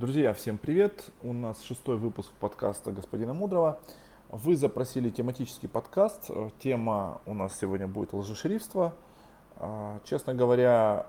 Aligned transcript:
Друзья, 0.00 0.32
всем 0.32 0.56
привет! 0.56 1.04
У 1.22 1.34
нас 1.34 1.60
шестой 1.60 1.98
выпуск 1.98 2.30
подкаста 2.40 2.90
господина 2.90 3.34
Мудрого. 3.34 3.78
Вы 4.30 4.56
запросили 4.56 5.10
тематический 5.10 5.68
подкаст. 5.68 6.30
Тема 6.58 7.20
у 7.26 7.34
нас 7.34 7.58
сегодня 7.60 7.86
будет 7.86 8.14
лжешерифство. 8.14 8.94
А, 9.56 10.00
честно 10.04 10.32
говоря, 10.32 11.06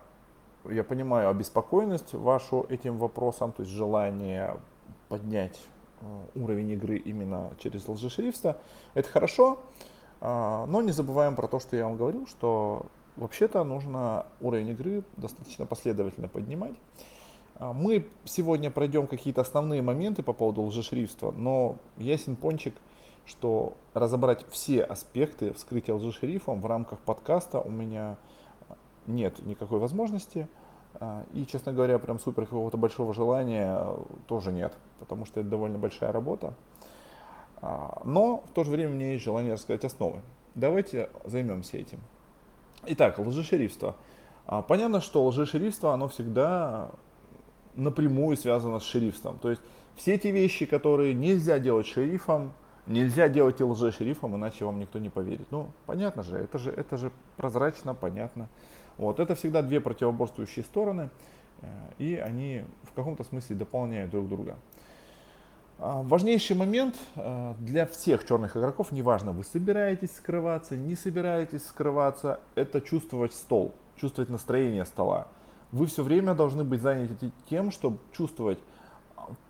я 0.70 0.84
понимаю 0.84 1.30
обеспокоенность 1.30 2.12
вашу 2.12 2.66
этим 2.68 2.98
вопросом, 2.98 3.54
то 3.54 3.64
есть 3.64 3.74
желание 3.74 4.58
поднять 5.08 5.58
э, 6.02 6.06
уровень 6.36 6.72
игры 6.72 6.98
именно 6.98 7.54
через 7.60 7.88
лжешерифство. 7.88 8.58
Это 8.94 9.08
хорошо, 9.08 9.62
а, 10.20 10.66
но 10.66 10.82
не 10.82 10.92
забываем 10.92 11.38
про 11.38 11.48
то, 11.48 11.62
что 11.62 11.78
я 11.78 11.86
вам 11.86 11.96
говорил, 11.96 12.28
что 12.28 12.88
вообще-то 13.16 13.64
нужно 13.64 14.26
уровень 14.42 14.68
игры 14.72 15.06
достаточно 15.16 15.66
последовательно 15.66 16.28
поднимать. 16.28 16.76
А, 17.56 17.74
мы 17.74 18.08
сегодня 18.26 18.72
пройдем 18.72 19.08
какие-то 19.08 19.42
основные 19.42 19.82
моменты 19.82 20.24
по 20.24 20.34
поводу 20.34 20.62
лжешрифтства, 20.64 21.32
но 21.32 21.78
ясен 21.98 22.36
пончик, 22.36 22.76
что 23.26 23.76
разобрать 23.94 24.46
все 24.50 24.84
аспекты 24.84 25.54
вскрытия 25.54 25.96
лжешрифом 25.96 26.62
в 26.62 26.66
рамках 26.66 27.00
подкаста 27.00 27.62
у 27.62 27.70
меня 27.70 28.18
нет 29.08 29.46
никакой 29.46 29.80
возможности. 29.80 30.48
А, 30.96 31.24
и, 31.34 31.46
честно 31.46 31.74
говоря, 31.74 32.00
прям 32.00 32.20
супер 32.20 32.46
какого-то 32.46 32.78
большого 32.78 33.14
желания 33.14 33.86
тоже 34.28 34.52
нет, 34.52 34.74
потому 35.00 35.26
что 35.26 35.40
это 35.40 35.50
довольно 35.50 35.78
большая 35.78 36.12
работа. 36.12 36.54
А, 37.62 38.02
но 38.04 38.44
в 38.50 38.54
то 38.54 38.64
же 38.64 38.72
время 38.72 38.92
у 38.92 38.96
меня 38.96 39.12
есть 39.14 39.24
желание 39.24 39.54
рассказать 39.54 39.86
основы. 39.86 40.22
Давайте 40.56 41.10
займемся 41.26 41.78
этим. 41.78 42.00
Итак, 42.86 43.20
лжешерифство. 43.20 43.96
А, 44.46 44.62
понятно, 44.62 45.02
что 45.02 45.26
лжешерифство, 45.26 45.94
оно 45.94 46.08
всегда 46.08 46.92
напрямую 47.76 48.38
связано 48.38 48.80
с 48.80 48.84
шерифством. 48.84 49.38
То 49.40 49.50
есть 49.50 49.62
все 49.96 50.16
эти 50.16 50.28
вещи, 50.28 50.66
которые 50.66 51.14
нельзя 51.14 51.60
делать 51.60 51.88
шерифом, 51.88 52.54
нельзя 52.88 53.30
делать 53.30 53.60
и 53.62 53.64
лжешерифом, 53.64 54.36
иначе 54.36 54.66
вам 54.66 54.80
никто 54.80 55.00
не 55.00 55.10
поверит. 55.10 55.48
Ну, 55.52 55.72
понятно 55.86 56.24
же, 56.24 56.38
это 56.38 56.58
же, 56.58 56.72
это 56.72 56.98
же 56.98 57.12
прозрачно, 57.38 57.94
понятно. 57.94 58.50
Вот, 58.98 59.20
это 59.20 59.36
всегда 59.36 59.62
две 59.62 59.80
противоборствующие 59.80 60.64
стороны, 60.64 61.10
э, 61.62 61.68
и 61.98 62.16
они 62.16 62.66
в 62.84 62.94
каком-то 62.94 63.24
смысле 63.24 63.56
дополняют 63.56 64.12
друг 64.12 64.28
друга. 64.28 64.58
А, 65.84 66.04
важнейший 66.04 66.56
момент 66.56 66.96
э, 67.16 67.56
для 67.58 67.88
всех 67.88 68.28
черных 68.28 68.56
игроков, 68.56 68.92
неважно, 68.92 69.32
вы 69.32 69.44
собираетесь 69.44 70.16
скрываться, 70.16 70.78
не 70.78 70.96
собираетесь 70.96 71.66
скрываться, 71.66 72.40
это 72.54 72.82
чувствовать 72.82 73.34
стол, 73.34 73.74
чувствовать 73.96 74.30
настроение 74.30 74.86
стола. 74.86 75.28
Вы 75.72 75.86
все 75.86 76.04
время 76.04 76.34
должны 76.34 76.64
быть 76.64 76.82
заняты 76.82 77.32
тем, 77.50 77.72
чтобы 77.72 77.98
чувствовать, 78.12 78.60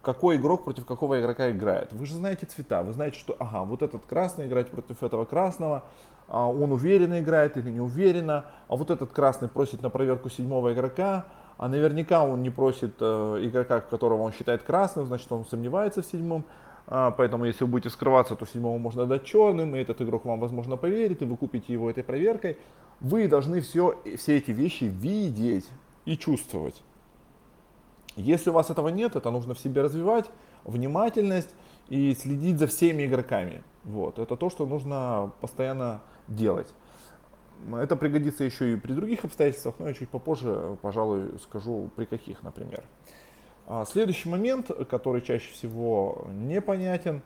какой 0.01 0.35
игрок 0.35 0.63
против 0.63 0.85
какого 0.85 1.19
игрока 1.19 1.49
играет. 1.51 1.91
Вы 1.91 2.05
же 2.05 2.15
знаете 2.15 2.45
цвета, 2.45 2.83
вы 2.83 2.93
знаете, 2.93 3.17
что 3.17 3.35
ага, 3.39 3.63
вот 3.63 3.81
этот 3.81 4.05
красный 4.05 4.45
играет 4.47 4.69
против 4.69 5.01
этого 5.01 5.25
красного, 5.25 5.83
а 6.27 6.47
он 6.47 6.71
уверенно 6.71 7.19
играет 7.19 7.57
или 7.57 7.69
не 7.69 7.79
уверенно, 7.79 8.45
а 8.67 8.75
вот 8.75 8.91
этот 8.91 9.11
красный 9.11 9.49
просит 9.49 9.81
на 9.81 9.89
проверку 9.89 10.29
седьмого 10.29 10.73
игрока, 10.73 11.25
а 11.57 11.67
наверняка 11.67 12.23
он 12.23 12.41
не 12.41 12.49
просит 12.49 12.95
э, 12.99 13.39
игрока, 13.43 13.81
которого 13.81 14.21
он 14.21 14.31
считает 14.33 14.63
красным, 14.63 15.05
значит 15.05 15.31
он 15.31 15.45
сомневается 15.45 16.01
в 16.01 16.05
седьмом. 16.05 16.45
А, 16.87 17.11
поэтому 17.11 17.45
если 17.45 17.63
вы 17.63 17.71
будете 17.71 17.89
скрываться, 17.89 18.35
то 18.35 18.45
седьмого 18.45 18.77
можно 18.77 19.05
дать 19.05 19.25
черным, 19.25 19.75
и 19.75 19.79
этот 19.79 20.01
игрок 20.01 20.25
вам, 20.25 20.39
возможно, 20.39 20.77
поверит, 20.77 21.21
и 21.21 21.25
вы 21.25 21.37
купите 21.37 21.73
его 21.73 21.89
этой 21.89 22.03
проверкой. 22.03 22.57
Вы 22.99 23.27
должны 23.27 23.61
все, 23.61 23.99
все 24.17 24.37
эти 24.37 24.51
вещи 24.51 24.85
видеть 24.85 25.67
и 26.05 26.17
чувствовать. 26.17 26.81
Если 28.15 28.49
у 28.49 28.53
вас 28.53 28.69
этого 28.69 28.89
нет, 28.89 29.15
это 29.15 29.31
нужно 29.31 29.53
в 29.53 29.59
себе 29.59 29.81
развивать, 29.81 30.29
внимательность 30.63 31.49
и 31.89 32.13
следить 32.15 32.59
за 32.59 32.67
всеми 32.67 33.05
игроками. 33.05 33.63
Вот. 33.83 34.19
Это 34.19 34.35
то, 34.35 34.49
что 34.49 34.65
нужно 34.65 35.31
постоянно 35.41 36.01
делать. 36.27 36.73
Это 37.73 37.95
пригодится 37.95 38.43
еще 38.43 38.73
и 38.73 38.75
при 38.75 38.93
других 38.93 39.23
обстоятельствах, 39.23 39.75
но 39.79 39.87
я 39.87 39.93
чуть 39.93 40.09
попозже, 40.09 40.77
пожалуй, 40.81 41.39
скажу 41.43 41.89
при 41.95 42.05
каких, 42.05 42.41
например. 42.43 42.83
А, 43.67 43.85
следующий 43.85 44.29
момент, 44.29 44.71
который 44.89 45.21
чаще 45.21 45.51
всего 45.53 46.27
непонятен 46.31 47.21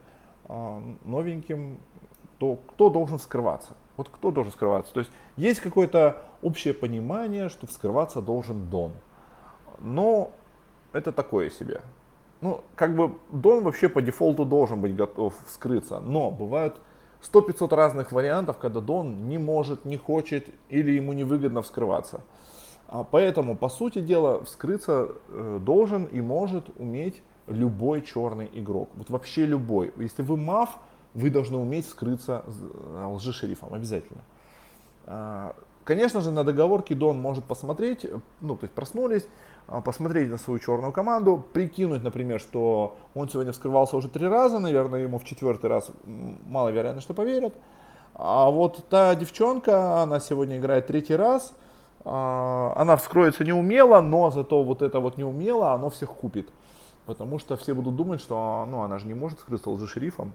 а, 0.47 0.84
новеньким, 1.06 1.80
то 2.38 2.58
кто 2.58 2.90
должен 2.90 3.18
скрываться? 3.18 3.75
Вот 3.97 4.09
кто 4.09 4.31
должен 4.31 4.52
скрываться? 4.52 4.94
То 4.94 5.00
есть 5.00 5.12
есть 5.38 5.62
какое-то 5.62 6.22
общее 6.46 6.74
понимание, 6.74 7.50
что 7.50 7.68
скрываться 7.68 8.22
должен 8.22 8.70
Дон. 8.70 8.92
Но 9.80 10.32
это 10.94 11.12
такое 11.12 11.50
себе. 11.50 11.82
Ну, 12.42 12.64
как 12.76 12.96
бы 12.96 13.18
Дон 13.32 13.64
вообще 13.64 13.90
по 13.90 14.02
дефолту 14.02 14.46
должен 14.46 14.80
быть 14.80 14.96
готов 14.96 15.34
скрыться, 15.48 16.00
но 16.00 16.30
бывают 16.30 16.80
100-500 17.34 17.76
разных 17.76 18.12
вариантов, 18.12 18.58
когда 18.58 18.80
Дон 18.80 19.28
не 19.28 19.40
может, 19.40 19.86
не 19.86 19.98
хочет 19.98 20.48
или 20.70 20.92
ему 20.92 21.14
невыгодно 21.14 21.62
вскрываться. 21.62 22.22
А 22.88 23.04
поэтому, 23.04 23.58
по 23.58 23.70
сути 23.70 24.00
дела, 24.00 24.44
вскрыться 24.44 25.10
э, 25.30 25.60
должен 25.62 26.06
и 26.06 26.22
может 26.22 26.70
уметь 26.78 27.24
любой 27.48 28.04
черный 28.04 28.50
игрок. 28.54 28.90
Вот 28.94 29.10
вообще 29.10 29.48
любой. 29.48 29.92
Если 29.98 30.22
вы 30.22 30.38
мав, 30.38 30.78
вы 31.16 31.32
должны 31.32 31.58
уметь 31.58 31.88
скрыться 31.90 32.44
э, 32.46 33.06
лжешерифом 33.08 33.74
обязательно. 33.74 34.22
Конечно 35.85 36.22
же, 36.22 36.31
на 36.31 36.44
договорке 36.44 36.96
Дон 36.96 37.22
может 37.22 37.46
посмотреть, 37.46 38.07
ну, 38.41 38.57
то 38.57 38.63
есть 38.63 38.73
проснулись, 38.73 39.28
а, 39.68 39.81
посмотреть 39.81 40.31
на 40.31 40.40
свою 40.40 40.59
черную 40.59 40.91
команду, 40.91 41.46
прикинуть, 41.53 42.03
например, 42.03 42.40
что 42.40 42.97
он 43.13 43.29
сегодня 43.29 43.51
вскрывался 43.51 43.96
уже 43.96 44.09
три 44.09 44.28
раза, 44.28 44.57
наверное, 44.57 45.01
ему 45.01 45.19
в 45.19 45.23
четвертый 45.25 45.68
раз 45.68 45.91
маловероятно, 46.47 47.01
что 47.01 47.13
поверят. 47.13 47.53
А 48.16 48.50
вот 48.50 48.90
та 48.90 49.13
девчонка, 49.13 50.01
она 50.01 50.19
сегодня 50.19 50.57
играет 50.57 50.88
третий 50.88 51.16
раз, 51.16 51.53
а, 52.03 52.73
она 52.75 52.97
вскроется 52.97 53.44
неумело, 53.44 54.02
но 54.02 54.31
зато 54.31 54.63
вот 54.63 54.81
это 54.81 55.00
вот 55.00 55.17
неумело, 55.17 55.72
оно 55.73 55.91
всех 55.91 56.09
купит. 56.09 56.50
Потому 57.06 57.38
что 57.38 57.57
все 57.57 57.75
будут 57.75 57.96
думать, 57.96 58.22
что 58.22 58.66
ну, 58.67 58.81
она 58.81 58.97
же 58.97 59.06
не 59.06 59.13
может 59.13 59.40
скрыться 59.40 59.69
лжешерифом 59.69 60.34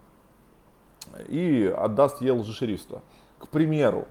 и 1.27 1.75
отдаст 1.77 2.23
ей 2.23 2.31
лжешерифство. 2.31 3.03
К 3.41 3.49
примеру, 3.49 4.07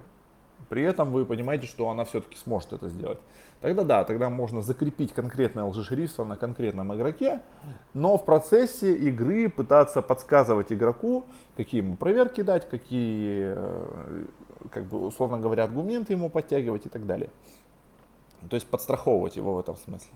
при 0.69 0.83
этом 0.83 1.11
вы 1.11 1.25
понимаете, 1.25 1.67
что 1.67 1.89
она 1.89 2.05
все-таки 2.05 2.37
сможет 2.37 2.73
это 2.73 2.89
сделать. 2.89 3.19
Тогда 3.61 3.83
да, 3.83 4.03
тогда 4.05 4.29
можно 4.29 4.61
закрепить 4.61 5.11
конкретное 5.11 5.65
лжешерифство 5.65 6.23
на 6.23 6.37
конкретном 6.37 6.95
игроке, 6.95 7.41
но 7.93 8.17
в 8.17 8.23
процессе 8.23 8.95
игры 8.95 9.49
пытаться 9.49 10.01
подсказывать 10.01 10.71
игроку, 10.71 11.25
какие 11.57 11.81
ему 11.81 11.97
проверки 11.97 12.41
дать, 12.41 12.69
какие, 12.69 13.53
э, 13.55 14.25
как 14.69 14.85
бы, 14.85 15.07
условно 15.07 15.39
говоря, 15.39 15.65
аргументы 15.65 16.13
ему 16.13 16.29
подтягивать 16.29 16.85
и 16.85 16.89
так 16.89 17.05
далее. 17.05 17.29
То 18.49 18.55
есть 18.55 18.67
подстраховывать 18.67 19.35
его 19.35 19.55
в 19.55 19.59
этом 19.59 19.75
смысле. 19.75 20.11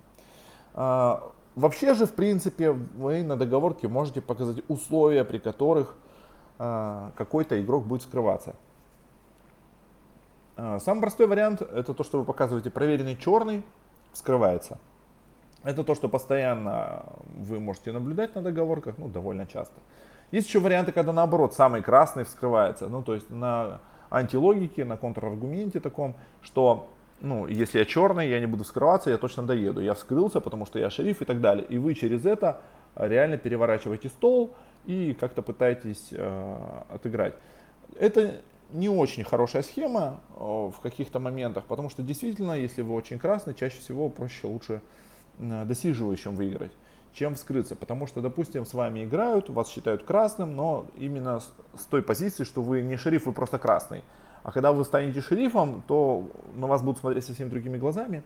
А, 0.74 1.32
вообще 1.56 1.96
же, 1.96 2.06
в 2.06 2.14
принципе, 2.14 2.72
вы 2.72 3.24
на 3.24 3.36
договорке 3.36 3.90
можете 3.90 4.22
показать 4.22 4.64
условия, 4.70 5.26
при 5.26 5.40
которых 5.40 5.96
а, 6.60 7.12
какой-то 7.16 7.62
игрок 7.62 7.86
будет 7.86 8.04
скрываться. 8.04 8.56
А, 10.56 10.80
самый 10.80 11.02
простой 11.02 11.28
вариант 11.28 11.62
это 11.62 11.94
то, 11.94 12.04
что 12.04 12.20
вы 12.20 12.26
показываете 12.26 12.70
проверенный 12.70 13.16
черный, 13.16 13.64
скрывается. 14.14 14.80
Это 15.64 15.84
то, 15.84 15.96
что 15.96 16.10
постоянно 16.10 17.06
вы 17.36 17.60
можете 17.60 17.92
наблюдать 17.92 18.36
на 18.36 18.42
договорках, 18.42 18.98
ну, 18.98 19.08
довольно 19.08 19.48
часто. 19.48 19.76
Есть 20.32 20.48
еще 20.48 20.60
варианты, 20.60 20.92
когда 20.92 21.14
наоборот, 21.14 21.54
самый 21.54 21.82
красный 21.82 22.26
вскрывается. 22.26 22.90
Ну, 22.90 23.02
то 23.02 23.14
есть 23.14 23.30
на 23.30 23.80
антилогике, 24.10 24.84
на 24.84 24.98
контраргументе 24.98 25.80
таком, 25.80 26.16
что, 26.42 26.90
ну, 27.22 27.48
если 27.48 27.80
я 27.80 27.86
черный, 27.86 28.30
я 28.30 28.40
не 28.40 28.46
буду 28.46 28.64
скрываться, 28.64 29.10
я 29.10 29.18
точно 29.18 29.44
доеду. 29.44 29.80
Я 29.80 29.94
вскрылся, 29.94 30.42
потому 30.42 30.66
что 30.66 30.80
я 30.80 30.90
шериф 30.90 31.22
и 31.22 31.26
так 31.26 31.40
далее. 31.40 31.66
И 31.70 31.78
вы 31.78 31.94
через 31.94 32.26
это 32.26 32.62
реально 32.96 33.38
переворачиваете 33.38 34.10
стол 34.10 34.54
и 34.86 35.16
как-то 35.20 35.42
пытаетесь 35.42 36.10
э, 36.12 36.58
отыграть. 36.90 37.36
Это 38.00 38.42
не 38.74 38.90
очень 38.90 39.24
хорошая 39.24 39.64
схема 39.64 40.20
э, 40.36 40.40
в 40.40 40.76
каких-то 40.82 41.20
моментах, 41.20 41.66
потому 41.66 41.90
что 41.90 42.04
действительно, 42.04 42.54
если 42.54 42.82
вы 42.82 42.94
очень 42.96 43.20
красный, 43.20 43.54
чаще 43.54 43.80
всего 43.80 44.10
проще 44.10 44.48
лучше 44.48 44.82
досиживающим 45.40 46.36
выиграть, 46.36 46.72
чем 47.14 47.36
вскрыться. 47.36 47.76
Потому 47.76 48.08
что, 48.08 48.22
допустим, 48.22 48.66
с 48.66 48.74
вами 48.74 49.04
играют, 49.06 49.50
вас 49.50 49.70
считают 49.70 50.04
красным, 50.04 50.56
но 50.56 50.86
именно 50.96 51.40
с 51.40 51.86
той 51.90 52.02
позиции, 52.02 52.44
что 52.44 52.62
вы 52.62 52.82
не 52.82 52.98
шериф, 52.98 53.26
вы 53.26 53.34
просто 53.34 53.60
красный. 53.60 54.04
А 54.44 54.52
когда 54.52 54.74
вы 54.74 54.84
станете 54.84 55.22
шерифом, 55.22 55.84
то 55.88 56.30
на 56.56 56.68
вас 56.68 56.82
будут 56.82 57.00
смотреть 57.00 57.26
совсем 57.26 57.50
другими 57.50 57.78
глазами, 57.78 58.24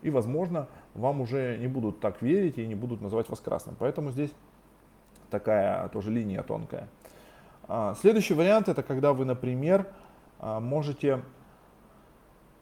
и, 0.00 0.10
возможно, 0.10 0.68
вам 0.94 1.20
уже 1.20 1.58
не 1.58 1.66
будут 1.66 2.00
так 2.00 2.22
верить 2.22 2.58
и 2.58 2.66
не 2.66 2.74
будут 2.74 3.00
называть 3.00 3.28
вас 3.28 3.40
красным. 3.40 3.76
Поэтому 3.78 4.10
здесь 4.10 4.30
такая 5.30 5.88
тоже 5.88 6.10
линия 6.10 6.42
тонкая. 6.42 6.88
А, 7.68 7.94
следующий 8.00 8.34
вариант 8.34 8.68
это 8.68 8.82
когда 8.82 9.12
вы, 9.12 9.26
например, 9.26 9.86
а, 10.40 10.58
можете 10.58 11.22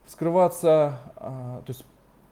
скрываться, 0.06 0.98
а, 1.16 1.62
то 1.64 1.70
есть 1.70 1.84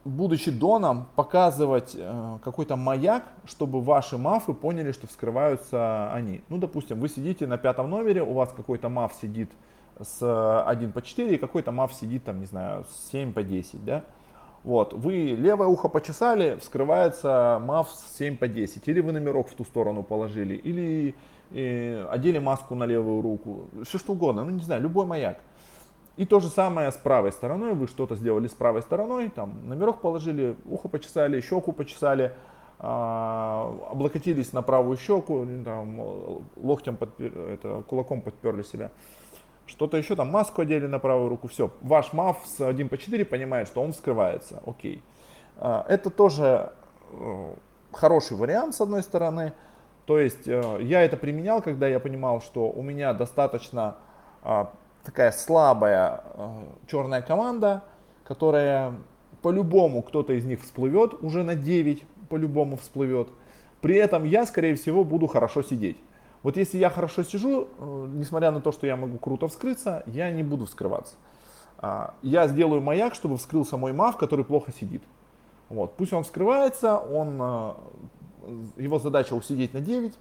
будучи 0.05 0.51
доном, 0.51 1.07
показывать 1.17 1.95
э, 1.97 2.39
какой-то 2.45 2.77
маяк, 2.77 3.25
чтобы 3.47 3.81
ваши 3.81 4.19
мафы 4.19 4.53
поняли, 4.53 4.93
что 4.93 5.07
вскрываются 5.07 6.13
они. 6.13 6.43
Ну, 6.51 6.59
допустим, 6.59 7.01
вы 7.01 7.09
сидите 7.09 7.47
на 7.47 7.57
пятом 7.57 7.89
номере, 7.89 8.23
у 8.23 8.35
вас 8.35 8.53
какой-то 8.55 8.91
маф 8.91 9.15
сидит 9.21 9.51
с 9.99 10.63
1 10.67 10.93
по 10.93 11.01
4, 11.01 11.35
и 11.35 11.39
какой-то 11.39 11.73
маф 11.73 11.95
сидит 11.95 12.25
там, 12.25 12.41
не 12.41 12.47
знаю, 12.47 12.85
с 12.85 13.11
7 13.13 13.33
по 13.33 13.43
10, 13.43 13.83
да? 13.85 14.05
Вот, 14.63 14.93
вы 14.93 15.37
левое 15.39 15.69
ухо 15.69 15.89
почесали, 15.89 16.59
вскрывается 16.61 17.61
маф 17.65 17.91
с 17.91 18.19
7 18.19 18.37
по 18.37 18.49
10, 18.49 18.87
или 18.89 19.01
вы 19.01 19.13
номерок 19.13 19.49
в 19.49 19.55
ту 19.55 19.65
сторону 19.65 20.03
положили, 20.03 20.55
или 20.55 21.15
э, 21.51 22.07
одели 22.11 22.39
маску 22.39 22.75
на 22.75 22.85
левую 22.85 23.23
руку, 23.23 23.69
все 23.85 23.99
что 23.99 24.13
угодно, 24.13 24.45
ну 24.45 24.51
не 24.51 24.63
знаю, 24.63 24.83
любой 24.83 25.07
маяк. 25.07 25.39
И 26.17 26.27
то 26.27 26.39
же 26.39 26.49
самое 26.49 26.93
с 26.93 26.97
правой 26.97 27.33
стороной, 27.33 27.75
вы 27.75 27.89
что-то 27.89 28.15
сделали 28.15 28.47
с 28.47 28.53
правой 28.53 28.83
стороной, 28.83 29.29
там 29.31 29.69
номерок 29.69 30.01
положили, 30.01 30.57
ухо 30.65 30.89
почесали, 30.89 31.41
щеку 31.41 31.73
почесали, 31.73 32.33
а, 32.79 33.75
облокотились 33.91 34.53
на 34.53 34.63
правую 34.63 34.97
щеку, 34.97 35.47
там, 35.65 36.43
локтем, 36.57 36.97
подпер, 36.97 37.37
это, 37.37 37.83
кулаком 37.89 38.21
подперли 38.21 38.63
себя. 38.63 38.91
Что-то 39.67 39.97
еще 39.97 40.15
там, 40.15 40.31
маску 40.31 40.63
одели 40.63 40.87
на 40.87 40.99
правую 40.99 41.31
руку, 41.31 41.49
все. 41.49 41.71
Ваш 41.81 42.13
МАФ 42.13 42.47
с 42.47 42.61
1 42.61 42.89
по 42.89 42.99
4 42.99 43.25
понимает, 43.25 43.67
что 43.67 43.83
он 43.83 43.93
вскрывается, 43.93 44.63
окей. 44.67 45.03
А, 45.57 45.85
это 45.89 46.11
тоже 46.11 46.73
э, 47.11 47.55
хороший 47.93 48.37
вариант 48.37 48.75
с 48.75 48.81
одной 48.81 49.03
стороны. 49.03 49.53
То 50.07 50.19
есть 50.19 50.47
э, 50.47 50.79
я 50.83 51.03
это 51.03 51.17
применял, 51.17 51.63
когда 51.63 51.89
я 51.89 51.99
понимал, 51.99 52.43
что 52.43 52.71
у 52.71 52.83
меня 52.83 53.15
достаточно 53.15 53.97
а, 54.43 54.73
такая 55.05 55.33
слабая 55.33 56.23
э, 56.35 56.49
черная 56.91 57.23
команда, 57.23 57.85
которая 58.25 58.95
по-любому 59.41 60.03
кто-то 60.03 60.35
из 60.35 60.45
них 60.45 60.63
всплывет, 60.63 61.15
уже 61.23 61.43
на 61.43 61.55
9 61.55 62.03
по-любому 62.29 62.77
всплывет. 62.77 63.29
При 63.81 63.97
этом 63.97 64.25
я, 64.25 64.47
скорее 64.47 64.75
всего, 64.75 65.05
буду 65.05 65.27
хорошо 65.27 65.63
сидеть. 65.63 65.99
Вот 66.43 66.59
если 66.59 66.77
я 66.77 66.91
хорошо 66.91 67.23
сижу, 67.23 67.69
э, 67.79 68.07
несмотря 68.13 68.51
на 68.51 68.61
то, 68.61 68.73
что 68.73 68.87
я 68.87 68.97
могу 68.97 69.17
круто 69.19 69.49
вскрыться, 69.49 70.03
я 70.07 70.31
не 70.31 70.43
буду 70.43 70.67
вскрываться. 70.67 71.15
А, 71.79 72.15
я 72.21 72.47
сделаю 72.49 72.83
маяк, 72.83 73.15
чтобы 73.15 73.39
вскрылся 73.39 73.79
мой 73.79 73.95
мав, 73.95 74.19
который 74.19 74.45
плохо 74.45 74.73
сидит. 74.73 75.03
Вот. 75.71 75.97
Пусть 75.97 76.13
он 76.13 76.25
вскрывается, 76.25 76.99
он, 76.99 77.75
его 78.77 78.99
задача 78.99 79.35
усидеть 79.35 79.75
на 79.75 79.81
9, 79.81 80.15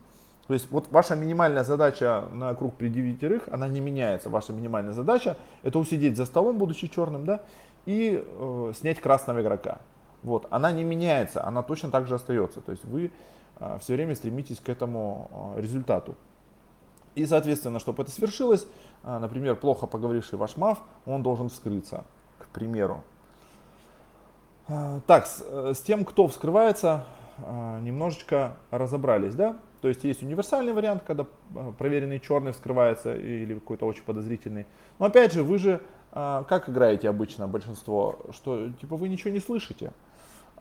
то 0.47 0.53
есть 0.53 0.69
вот 0.71 0.91
ваша 0.91 1.15
минимальная 1.15 1.63
задача 1.63 2.25
на 2.31 2.53
круг 2.53 2.75
при 2.75 2.89
девятерых, 2.89 3.43
она 3.49 3.67
не 3.67 3.79
меняется. 3.79 4.29
Ваша 4.29 4.51
минимальная 4.51 4.93
задача 4.93 5.37
это 5.61 5.79
усидеть 5.79 6.17
за 6.17 6.25
столом, 6.25 6.57
будучи 6.57 6.87
черным, 6.87 7.25
да, 7.25 7.41
и 7.85 8.23
э, 8.25 8.73
снять 8.77 8.99
красного 8.99 9.41
игрока. 9.41 9.79
Вот, 10.21 10.47
она 10.49 10.71
не 10.71 10.83
меняется, 10.83 11.45
она 11.45 11.63
точно 11.63 11.91
так 11.91 12.07
же 12.07 12.15
остается. 12.15 12.59
То 12.59 12.71
есть 12.71 12.83
вы 12.83 13.11
э, 13.59 13.77
все 13.81 13.93
время 13.93 14.15
стремитесь 14.15 14.59
к 14.59 14.67
этому 14.67 15.53
э, 15.55 15.61
результату. 15.61 16.15
И, 17.15 17.25
соответственно, 17.25 17.79
чтобы 17.79 18.03
это 18.03 18.11
свершилось, 18.11 18.67
э, 19.03 19.17
например, 19.17 19.55
плохо 19.55 19.87
поговоривший 19.87 20.37
ваш 20.37 20.57
мав, 20.57 20.79
он 21.05 21.23
должен 21.23 21.49
вскрыться, 21.49 22.03
к 22.37 22.47
примеру. 22.47 23.03
Э, 24.67 24.99
так, 25.07 25.25
с, 25.25 25.41
э, 25.45 25.73
с 25.73 25.81
тем, 25.81 26.03
кто 26.03 26.27
вскрывается, 26.27 27.05
немножечко 27.81 28.57
разобрались, 28.71 29.35
да? 29.35 29.57
То 29.81 29.89
есть 29.89 30.03
есть 30.05 30.23
универсальный 30.23 30.71
вариант, 30.71 31.03
когда 31.05 31.25
а, 31.55 31.73
проверенный 31.73 32.21
черный 32.21 32.53
вскрывается 32.53 33.13
или 33.15 33.55
какой-то 33.55 33.85
очень 33.85 34.03
подозрительный. 34.03 34.65
Но 34.97 35.07
опять 35.07 35.33
же, 35.33 35.43
вы 35.43 35.57
же 35.57 35.81
а, 36.13 36.43
как 36.43 36.69
играете 36.69 37.09
обычно 37.09 37.49
большинство, 37.49 38.19
что 38.31 38.69
типа 38.79 38.95
вы 38.95 39.09
ничего 39.09 39.31
не 39.31 39.39
слышите. 39.39 39.91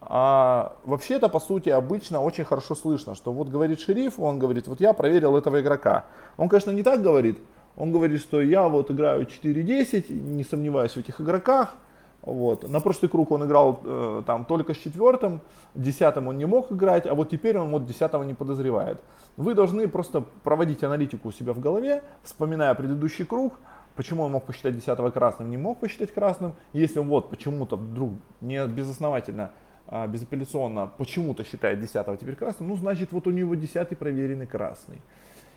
А 0.00 0.76
вообще-то, 0.84 1.28
по 1.28 1.38
сути, 1.38 1.68
обычно 1.68 2.20
очень 2.20 2.44
хорошо 2.44 2.74
слышно, 2.74 3.14
что 3.14 3.32
вот 3.32 3.48
говорит 3.48 3.80
шериф, 3.80 4.18
он 4.18 4.40
говорит, 4.40 4.66
вот 4.66 4.80
я 4.80 4.92
проверил 4.92 5.36
этого 5.36 5.60
игрока. 5.60 6.06
Он, 6.36 6.48
конечно, 6.48 6.72
не 6.72 6.82
так 6.82 7.00
говорит, 7.00 7.38
он 7.76 7.92
говорит, 7.92 8.20
что 8.20 8.42
я 8.42 8.66
вот 8.68 8.90
играю 8.90 9.26
4-10, 9.26 10.12
не 10.12 10.42
сомневаюсь 10.42 10.92
в 10.92 10.96
этих 10.96 11.20
игроках, 11.20 11.76
вот. 12.22 12.68
На 12.68 12.80
прошлый 12.80 13.10
круг 13.10 13.32
он 13.32 13.44
играл 13.44 13.80
э, 13.84 14.22
там 14.26 14.44
только 14.44 14.74
с 14.74 14.78
четвертым, 14.78 15.40
десятым 15.74 16.28
он 16.28 16.38
не 16.38 16.46
мог 16.46 16.70
играть, 16.70 17.06
а 17.06 17.14
вот 17.14 17.30
теперь 17.30 17.58
он 17.58 17.70
вот 17.70 17.84
десятого 17.84 18.22
не 18.22 18.34
подозревает. 18.34 19.00
Вы 19.36 19.54
должны 19.54 19.88
просто 19.88 20.20
проводить 20.20 20.84
аналитику 20.84 21.28
у 21.28 21.32
себя 21.32 21.52
в 21.52 21.58
голове, 21.58 22.02
вспоминая 22.22 22.74
предыдущий 22.74 23.24
круг, 23.24 23.58
почему 23.96 24.22
он 24.22 24.32
мог 24.32 24.44
посчитать 24.44 24.76
десятого 24.76 25.10
красным, 25.10 25.50
не 25.50 25.56
мог 25.56 25.80
посчитать 25.80 26.14
красным, 26.14 26.54
если 26.72 27.00
вот 27.00 27.28
почему-то 27.28 27.76
вдруг 27.76 28.12
не 28.40 28.64
безосновательно, 28.68 29.50
а 29.88 30.06
безапелляционно 30.06 30.92
почему-то 30.96 31.44
считает 31.44 31.80
десятого 31.80 32.16
теперь 32.16 32.36
красным, 32.36 32.68
ну 32.68 32.76
значит 32.76 33.10
вот 33.10 33.26
у 33.26 33.30
него 33.30 33.56
десятый 33.56 33.96
проверенный 33.96 34.46
красный. 34.46 35.02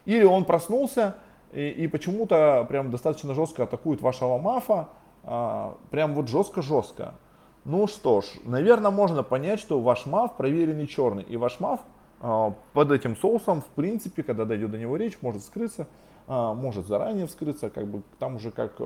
Или 0.05 0.23
он 0.23 0.45
проснулся 0.45 1.15
и, 1.53 1.69
и 1.69 1.87
почему-то 1.87 2.65
прям 2.67 2.89
достаточно 2.89 3.35
жестко 3.35 3.63
атакует 3.63 4.01
вашего 4.01 4.37
мафа, 4.39 4.89
а, 5.25 5.77
прям 5.89 6.13
вот 6.13 6.27
жестко-жестко. 6.27 7.15
Ну 7.63 7.87
что 7.87 8.21
ж, 8.21 8.25
наверное, 8.43 8.91
можно 8.91 9.23
понять, 9.23 9.59
что 9.59 9.81
ваш 9.81 10.05
мав 10.05 10.37
проверенный 10.37 10.85
черный. 10.85 11.23
И 11.23 11.35
ваш 11.35 11.59
мав 11.59 11.81
а, 12.21 12.53
под 12.73 12.91
этим 12.91 13.15
соусом, 13.17 13.61
в 13.61 13.67
принципе, 13.67 14.21
когда 14.21 14.45
дойдет 14.45 14.71
до 14.71 14.77
него 14.77 14.95
речь, 14.97 15.17
может 15.21 15.43
скрыться, 15.43 15.87
а, 16.27 16.53
может 16.53 16.85
заранее 16.85 17.25
вскрыться, 17.25 17.71
как 17.71 17.87
бы 17.87 18.03
там 18.19 18.35
уже 18.35 18.51
как 18.51 18.79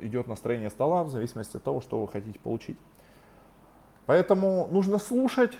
идет 0.00 0.26
настроение 0.28 0.68
стола, 0.68 1.02
в 1.04 1.08
зависимости 1.08 1.56
от 1.56 1.62
того, 1.62 1.80
что 1.80 2.00
вы 2.00 2.08
хотите 2.08 2.38
получить. 2.38 2.78
Поэтому 4.04 4.68
нужно 4.70 4.98
слушать, 4.98 5.52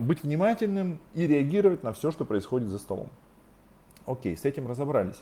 быть 0.00 0.22
внимательным 0.22 1.00
и 1.14 1.26
реагировать 1.26 1.82
на 1.82 1.92
все, 1.92 2.12
что 2.12 2.24
происходит 2.24 2.68
за 2.68 2.78
столом. 2.78 3.08
Окей, 4.04 4.36
с 4.36 4.44
этим 4.44 4.68
разобрались. 4.68 5.20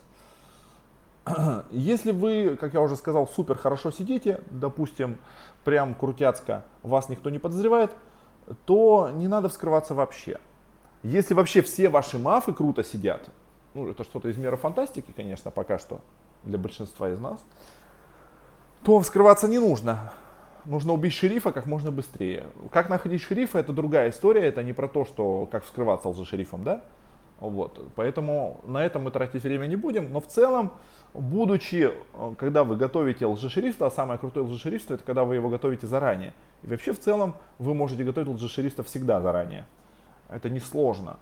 Если 1.71 2.12
вы, 2.12 2.56
как 2.61 2.75
я 2.75 2.81
уже 2.81 2.97
сказал, 2.97 3.26
супер 3.29 3.56
хорошо 3.56 3.91
сидите, 3.91 4.41
допустим, 4.50 5.19
прям 5.65 5.94
крутяцко, 5.94 6.65
вас 6.82 7.09
никто 7.09 7.31
не 7.31 7.38
подозревает, 7.38 7.93
то 8.67 9.11
не 9.12 9.29
надо 9.29 9.49
вскрываться 9.49 9.94
вообще. 9.94 10.38
Если 11.03 11.35
вообще 11.35 11.62
все 11.62 11.88
ваши 11.88 12.19
мафы 12.19 12.53
круто 12.53 12.85
сидят, 12.85 13.29
ну 13.75 13.88
это 13.88 14.05
что-то 14.05 14.29
из 14.29 14.37
мира 14.37 14.56
фантастики, 14.56 15.12
конечно, 15.15 15.50
пока 15.50 15.79
что 15.79 16.00
для 16.43 16.59
большинства 16.59 17.11
из 17.11 17.19
нас, 17.19 17.41
то 18.82 19.00
вскрываться 19.00 19.49
не 19.49 19.59
нужно. 19.59 20.12
Нужно 20.67 20.94
убить 20.94 21.12
шерифа 21.12 21.53
как 21.53 21.67
можно 21.67 21.91
быстрее. 21.91 22.47
Как 22.70 22.88
находить 22.88 23.23
шерифа, 23.23 23.59
это 23.59 23.73
другая 23.73 24.11
история, 24.11 24.47
это 24.47 24.62
не 24.62 24.73
про 24.73 24.88
то, 24.88 25.05
что 25.05 25.47
как 25.50 25.65
вскрываться 25.65 26.09
лжешерифом, 26.09 26.65
да? 26.65 26.82
Вот. 27.39 27.81
Поэтому 27.96 28.60
на 28.65 28.84
этом 28.84 29.05
мы 29.05 29.10
тратить 29.10 29.43
время 29.43 29.67
не 29.67 29.77
будем, 29.77 30.10
но 30.10 30.20
в 30.20 30.27
целом 30.27 30.72
будучи, 31.15 31.93
э, 32.13 32.35
когда 32.37 32.65
вы 32.65 32.77
готовите 32.77 33.25
лжешерифство, 33.27 33.87
а 33.87 33.91
самое 33.91 34.19
крутое 34.19 34.44
лжешерифство, 34.47 34.94
это 34.94 35.05
когда 35.05 35.25
вы 35.25 35.37
его 35.37 35.49
готовите 35.49 35.87
заранее. 35.87 36.35
И 36.63 36.67
вообще 36.67 36.93
в 36.93 37.01
целом 37.01 37.37
вы 37.59 37.73
можете 37.73 38.05
готовить 38.05 38.29
лжешерифство 38.29 38.85
всегда 38.85 39.21
заранее. 39.21 39.65
Это 40.29 40.51
несложно. 40.51 41.19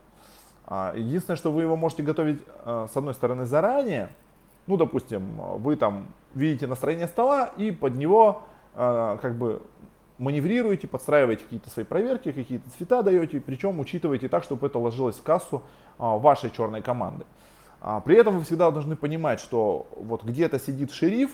А, 0.67 0.95
единственное, 0.97 1.37
что 1.37 1.53
вы 1.53 1.63
его 1.63 1.77
можете 1.77 2.03
готовить, 2.03 2.41
э, 2.65 2.89
с 2.91 2.97
одной 2.97 3.15
стороны, 3.15 3.45
заранее. 3.45 4.09
Ну, 4.67 4.77
допустим, 4.77 5.37
вы 5.59 5.77
там 5.77 6.07
видите 6.35 6.67
настроение 6.67 7.09
стола 7.09 7.51
и 7.57 7.71
под 7.71 7.97
него 7.97 8.43
э, 8.75 9.19
как 9.21 9.35
бы 9.35 9.61
маневрируете, 10.19 10.87
подстраиваете 10.87 11.43
какие-то 11.43 11.69
свои 11.69 11.85
проверки, 11.85 12.33
какие-то 12.33 12.71
цвета 12.79 13.03
даете, 13.03 13.41
причем 13.41 13.81
учитываете 13.81 14.29
так, 14.29 14.45
чтобы 14.45 14.69
это 14.69 14.79
ложилось 14.79 15.17
в 15.17 15.23
кассу 15.23 15.63
вашей 15.99 16.51
черной 16.51 16.81
команды. 16.81 17.25
А, 17.85 18.01
при 18.01 18.17
этом 18.17 18.39
вы 18.39 18.45
всегда 18.45 18.71
должны 18.71 18.95
понимать, 18.95 19.41
что 19.41 19.89
вот 19.97 20.23
где-то 20.23 20.61
сидит 20.61 20.93
шериф, 20.93 21.33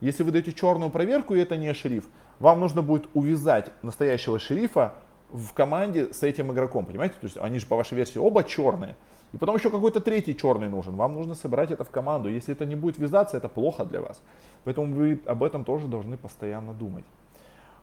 если 0.00 0.22
вы 0.22 0.30
даете 0.30 0.52
черную 0.52 0.90
проверку 0.90 1.34
и 1.34 1.40
это 1.40 1.56
не 1.56 1.72
шериф, 1.72 2.04
вам 2.38 2.60
нужно 2.60 2.82
будет 2.82 3.08
увязать 3.14 3.72
настоящего 3.82 4.38
шерифа 4.38 4.92
в 5.30 5.54
команде 5.54 6.12
с 6.12 6.22
этим 6.22 6.52
игроком, 6.52 6.84
понимаете? 6.84 7.14
То 7.18 7.24
есть 7.24 7.38
они 7.38 7.58
же 7.58 7.66
по 7.66 7.76
вашей 7.76 7.94
версии 7.94 8.18
оба 8.18 8.44
черные. 8.44 8.94
И 9.32 9.38
потом 9.38 9.56
еще 9.56 9.70
какой-то 9.70 10.00
третий 10.00 10.36
черный 10.36 10.68
нужен. 10.68 10.96
Вам 10.96 11.14
нужно 11.14 11.34
собрать 11.34 11.70
это 11.70 11.82
в 11.82 11.90
команду. 11.90 12.28
Если 12.28 12.52
это 12.52 12.66
не 12.66 12.76
будет 12.76 12.98
вязаться, 12.98 13.38
это 13.38 13.48
плохо 13.48 13.86
для 13.86 14.02
вас. 14.02 14.20
Поэтому 14.64 14.94
вы 14.94 15.22
об 15.24 15.42
этом 15.42 15.64
тоже 15.64 15.86
должны 15.86 16.18
постоянно 16.18 16.74
думать. 16.74 17.04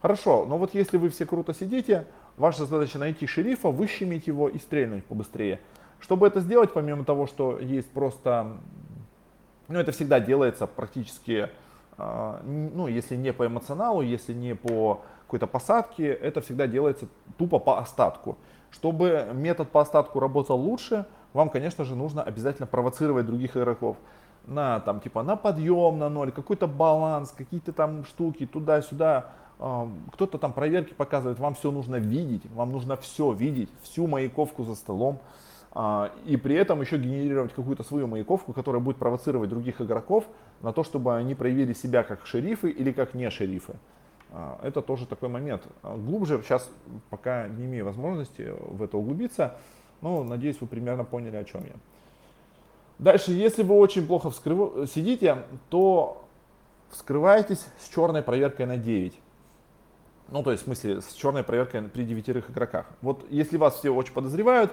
Хорошо, 0.03 0.45
но 0.45 0.59
вот 0.59 0.75
если 0.75 0.97
вы 0.97 1.09
все 1.09 1.25
круто 1.25 1.53
сидите, 1.53 2.05
ваша 2.37 2.65
задача 2.65 2.99
найти 2.99 3.25
шерифа, 3.25 3.69
выщемить 3.69 4.27
его 4.27 4.49
и 4.49 4.59
стрельнуть 4.59 5.03
побыстрее. 5.05 5.59
Чтобы 6.03 6.27
это 6.27 6.41
сделать, 6.41 6.73
помимо 6.73 7.05
того, 7.05 7.27
что 7.27 7.57
есть 7.57 7.89
просто, 7.89 8.57
ну 9.69 9.79
это 9.79 9.93
всегда 9.93 10.19
делается 10.19 10.67
практически, 10.67 11.49
а, 11.97 12.41
ну 12.43 12.87
если 12.87 13.15
не 13.15 13.31
по 13.31 13.47
эмоционалу, 13.47 14.01
если 14.01 14.33
не 14.33 14.53
по 14.53 15.01
какой-то 15.21 15.47
посадке, 15.47 16.11
это 16.11 16.41
всегда 16.41 16.67
делается 16.67 17.07
тупо 17.37 17.57
по 17.57 17.79
остатку. 17.79 18.37
Чтобы 18.69 19.29
метод 19.33 19.69
по 19.69 19.79
остатку 19.79 20.19
работал 20.19 20.59
лучше, 20.59 21.05
вам, 21.31 21.49
конечно 21.49 21.85
же, 21.85 21.95
нужно 21.95 22.21
обязательно 22.21 22.67
провоцировать 22.67 23.25
других 23.25 23.55
игроков. 23.55 23.95
На 24.45 24.81
там 24.81 24.99
типа 24.99 25.23
на 25.23 25.37
подъем 25.37 25.99
на 25.99 26.09
ноль, 26.09 26.33
какой-то 26.33 26.67
баланс, 26.67 27.31
какие-то 27.31 27.71
там 27.71 28.03
штуки 28.03 28.45
туда-сюда, 28.45 29.29
кто-то 30.11 30.37
там 30.37 30.51
проверки 30.51 30.93
показывает, 30.93 31.39
вам 31.39 31.53
все 31.55 31.71
нужно 31.71 31.95
видеть, 31.95 32.45
вам 32.51 32.73
нужно 32.73 32.97
все 32.97 33.31
видеть, 33.31 33.69
всю 33.83 34.05
маяковку 34.05 34.65
за 34.65 34.75
столом, 34.75 35.19
а, 35.21 35.42
и 36.25 36.37
при 36.37 36.55
этом 36.55 36.81
еще 36.81 36.97
генерировать 36.97 37.51
какую-то 37.53 37.83
свою 37.83 38.05
маяковку, 38.05 38.53
которая 38.53 38.79
будет 38.79 38.97
провоцировать 38.97 39.49
других 39.49 39.81
игроков 39.81 40.25
на 40.61 40.71
то, 40.71 40.83
чтобы 40.83 41.15
они 41.15 41.33
проявили 41.33 41.73
себя 41.73 42.03
как 42.03 42.27
шерифы 42.27 42.69
или 42.69 42.91
как 42.91 43.15
не 43.15 43.29
шерифы. 43.31 43.73
А, 44.29 44.59
это 44.63 44.81
тоже 44.81 45.07
такой 45.07 45.29
момент. 45.29 45.63
Глубже 45.81 46.41
сейчас 46.43 46.69
пока 47.09 47.47
не 47.47 47.65
имею 47.65 47.85
возможности 47.85 48.53
в 48.59 48.83
это 48.83 48.97
углубиться, 48.97 49.57
но 50.01 50.23
надеюсь, 50.23 50.61
вы 50.61 50.67
примерно 50.67 51.05
поняли, 51.05 51.37
о 51.37 51.43
чем 51.43 51.63
я. 51.63 51.73
Дальше, 52.99 53.31
если 53.31 53.63
вы 53.63 53.75
очень 53.75 54.05
плохо 54.05 54.29
вскрыв... 54.29 54.89
сидите, 54.91 55.43
то 55.69 56.27
вскрываетесь 56.89 57.65
с 57.79 57.89
черной 57.93 58.21
проверкой 58.21 58.67
на 58.67 58.77
9. 58.77 59.19
Ну, 60.29 60.43
то 60.43 60.51
есть, 60.51 60.63
в 60.63 60.65
смысле, 60.65 61.01
с 61.01 61.13
черной 61.13 61.43
проверкой 61.43 61.81
при 61.83 62.03
девятерых 62.03 62.49
игроках. 62.49 62.87
Вот 63.01 63.25
если 63.29 63.57
вас 63.57 63.75
все 63.75 63.89
очень 63.89 64.13
подозревают, 64.13 64.71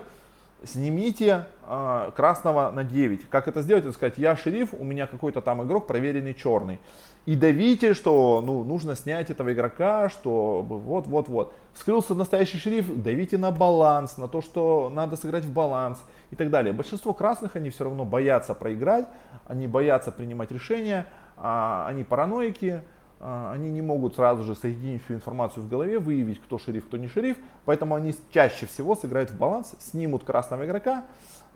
снимите 0.65 1.47
э, 1.63 2.11
красного 2.15 2.71
на 2.71 2.85
9. 2.85 3.29
Как 3.29 3.49
это 3.49 3.63
сделать? 3.63 3.85
Это 3.85 3.93
сказать, 3.93 4.15
я 4.19 4.37
шериф, 4.37 4.71
у 4.73 4.85
меня 4.85 5.07
какой-то 5.07 5.41
там 5.41 5.63
игрок 5.63 5.87
проверенный 5.87 6.35
черный. 6.35 6.81
И 7.27 7.37
давите, 7.37 7.95
что 7.95 8.43
ну, 8.45 8.65
нужно 8.65 8.97
снять 8.97 9.31
этого 9.31 9.53
игрока, 9.53 10.09
что 10.09 10.63
вот-вот-вот. 10.63 11.55
Вскрылся 11.75 12.15
настоящий 12.15 12.59
шериф, 12.59 12.87
давите 13.03 13.39
на 13.39 13.51
баланс, 13.51 14.17
на 14.17 14.27
то, 14.27 14.41
что 14.41 14.91
надо 14.93 15.17
сыграть 15.17 15.45
в 15.45 15.53
баланс 15.53 15.99
и 16.31 16.37
так 16.37 16.51
далее. 16.51 16.73
Большинство 16.73 17.13
красных, 17.13 17.57
они 17.57 17.71
все 17.71 17.85
равно 17.85 18.05
боятся 18.05 18.55
проиграть, 18.55 19.07
они 19.47 19.67
боятся 19.67 20.13
принимать 20.13 20.51
решения, 20.51 21.07
а, 21.37 21.87
они 21.89 22.05
параноики, 22.05 22.83
они 23.21 23.71
не 23.71 23.83
могут 23.83 24.15
сразу 24.15 24.45
же 24.45 24.55
соединить 24.55 25.05
всю 25.05 25.15
информацию 25.15 25.63
в 25.63 25.69
голове, 25.69 25.99
выявить, 25.99 26.41
кто 26.41 26.59
шериф, 26.59 26.87
кто 26.87 26.97
не 26.97 27.09
шериф, 27.09 27.37
поэтому 27.65 27.95
они 27.95 28.15
чаще 28.33 28.67
всего 28.67 28.97
сыграют 28.97 29.31
в 29.31 29.39
баланс, 29.39 29.75
снимут 29.79 30.25
красного 30.25 30.65
игрока, 30.65 31.05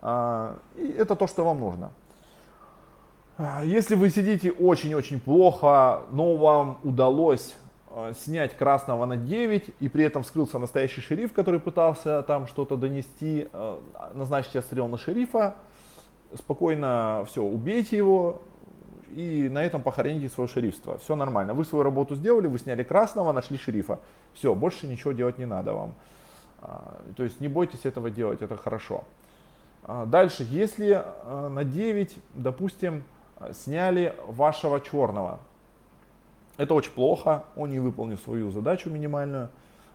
а, 0.00 0.59
и 0.76 0.87
это 0.87 1.16
то, 1.16 1.26
что 1.26 1.44
вам 1.44 1.61
нужно. 1.61 1.90
Если 3.64 3.97
вы 3.97 4.11
сидите 4.11 4.52
очень-очень 4.52 5.21
плохо, 5.21 6.02
но 6.12 6.37
вам 6.37 6.78
удалось 6.85 7.56
снять 8.18 8.56
красного 8.56 9.06
на 9.06 9.16
9, 9.16 9.71
и 9.80 9.88
при 9.88 10.04
этом 10.04 10.25
скрылся 10.25 10.59
настоящий 10.59 11.00
шериф, 11.00 11.33
который 11.33 11.61
пытался 11.61 12.23
там 12.23 12.47
что-то 12.47 12.76
донести, 12.76 13.49
назначьте 14.14 14.59
отстрел 14.59 14.88
на 14.88 14.99
шерифа, 14.99 15.56
спокойно 16.37 17.25
все, 17.28 17.42
убейте 17.42 17.97
его, 17.97 18.42
и 19.14 19.49
на 19.49 19.64
этом 19.64 19.83
похороните 19.83 20.28
свое 20.28 20.49
шерифство. 20.49 20.99
Все 20.99 21.14
нормально. 21.14 21.54
Вы 21.54 21.64
свою 21.64 21.85
работу 21.85 22.16
сделали, 22.16 22.49
вы 22.49 22.59
сняли 22.59 22.83
красного, 22.83 23.33
нашли 23.33 23.59
шерифа. 23.59 24.00
Все, 24.35 24.54
больше 24.54 24.87
ничего 24.87 25.12
делать 25.12 25.38
не 25.38 25.47
надо 25.47 25.73
вам. 25.73 25.94
А, 26.61 27.00
то 27.16 27.23
есть 27.23 27.40
не 27.40 27.49
бойтесь 27.49 27.85
этого 27.85 28.11
делать, 28.11 28.42
это 28.42 28.56
хорошо. 28.56 29.04
А, 29.85 30.06
дальше, 30.06 30.47
если 30.50 31.02
а, 31.04 31.49
на 31.49 31.62
9, 31.64 32.16
допустим, 32.35 33.04
сняли 33.52 34.16
вашего 34.26 34.80
черного, 34.80 35.38
это 36.56 36.75
очень 36.75 36.92
плохо, 36.92 37.44
он 37.56 37.71
не 37.71 37.78
выполнил 37.80 38.18
свою 38.18 38.50
задачу 38.50 38.90
минимальную, 38.90 39.50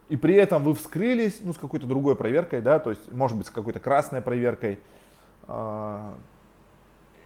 и 0.07 0.17
при 0.17 0.35
этом 0.35 0.63
вы 0.63 0.75
вскрылись, 0.75 1.39
ну, 1.41 1.53
с 1.53 1.57
какой-то 1.57 1.87
другой 1.87 2.15
проверкой, 2.15 2.61
да, 2.61 2.79
то 2.79 2.89
есть, 2.89 3.11
может 3.11 3.37
быть, 3.37 3.47
с 3.47 3.49
какой-то 3.49 3.79
красной 3.79 4.21
проверкой, 4.21 4.79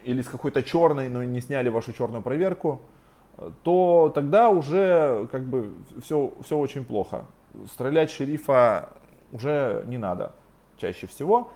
или 0.03 0.21
с 0.21 0.27
какой-то 0.27 0.63
черной, 0.63 1.09
но 1.09 1.23
не 1.23 1.41
сняли 1.41 1.69
вашу 1.69 1.93
черную 1.93 2.21
проверку, 2.21 2.81
то 3.63 4.11
тогда 4.13 4.49
уже 4.49 5.27
как 5.31 5.43
бы 5.43 5.73
все, 6.03 6.33
все 6.43 6.57
очень 6.57 6.85
плохо. 6.85 7.25
Стрелять 7.71 8.11
шерифа 8.11 8.89
уже 9.31 9.83
не 9.87 9.97
надо 9.97 10.33
чаще 10.77 11.07
всего. 11.07 11.51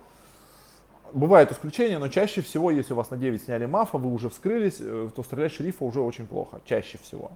Бывают 1.12 1.50
исключения, 1.52 1.98
но 1.98 2.08
чаще 2.08 2.42
всего, 2.42 2.70
если 2.70 2.92
у 2.92 2.96
вас 2.96 3.10
на 3.10 3.16
9 3.16 3.42
сняли 3.42 3.66
мафа, 3.66 3.96
вы 3.96 4.12
уже 4.12 4.28
вскрылись, 4.28 4.76
э, 4.78 5.08
то 5.14 5.22
стрелять 5.22 5.52
шерифа 5.52 5.84
уже 5.84 6.00
очень 6.00 6.26
плохо, 6.26 6.60
чаще 6.66 6.98
всего. 6.98 7.30